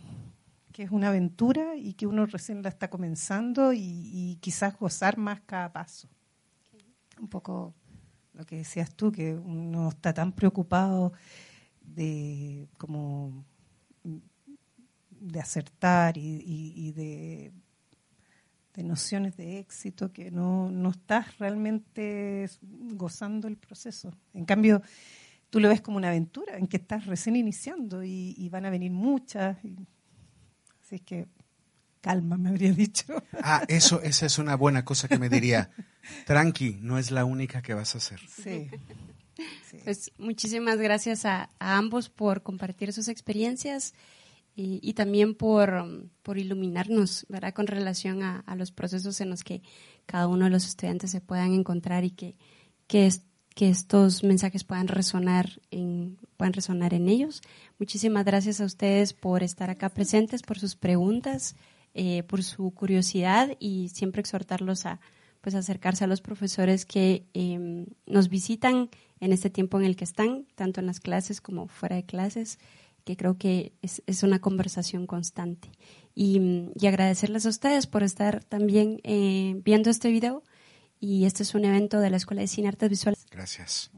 [0.73, 5.43] que es una aventura y que uno recién la está comenzando y, quizás gozar más
[5.43, 6.09] cada paso.
[7.21, 7.75] Un poco
[8.33, 11.13] lo que decías tú, que uno está tan preocupado
[11.83, 13.45] de como
[15.11, 17.53] de acertar y de
[18.77, 24.13] de nociones de éxito que no, no estás realmente gozando el proceso.
[24.35, 24.83] En cambio,
[25.49, 28.93] tú lo ves como una aventura en que estás recién iniciando y, van a venir
[28.93, 29.57] muchas.
[30.83, 31.27] así que
[32.03, 33.05] calma, me habría dicho.
[33.43, 35.71] Ah, eso, esa es una buena cosa que me diría.
[36.27, 38.21] Tranqui, no es la única que vas a hacer.
[38.29, 38.69] Sí.
[39.85, 43.95] Pues muchísimas gracias a, a ambos por compartir sus experiencias
[44.59, 47.53] y, también por, por, iluminarnos, ¿verdad?
[47.53, 49.61] Con relación a, los procesos en los que
[50.07, 52.37] cada uno de los estudiantes se puedan encontrar y que,
[52.87, 53.13] que,
[53.55, 57.43] que estos mensajes puedan resonar, en, puedan resonar en ellos.
[57.79, 61.55] Muchísimas gracias a ustedes por estar acá presentes, por sus preguntas,
[61.93, 65.01] eh, por su curiosidad y siempre exhortarlos a
[65.43, 68.89] pues acercarse a los profesores que em, nos visitan
[69.21, 72.59] en este tiempo en el que están, tanto en las clases como fuera de clases
[73.07, 75.71] que creo que es, es una conversación constante.
[76.15, 80.43] Y, y, agradecerles a ustedes por estar también eh, viendo este video.
[80.99, 83.25] Y este es un evento de la Escuela de Cine Artes Visuales.
[83.31, 83.93] Gracias.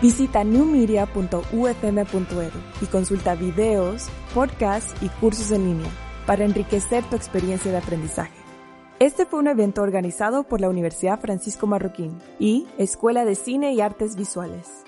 [0.00, 5.90] Visita newmedia.ufm.edu y consulta videos, podcasts y cursos en línea
[6.26, 8.40] para enriquecer tu experiencia de aprendizaje.
[9.00, 13.80] Este fue un evento organizado por la Universidad Francisco Marroquín y Escuela de Cine y
[13.80, 14.84] Artes Visuales.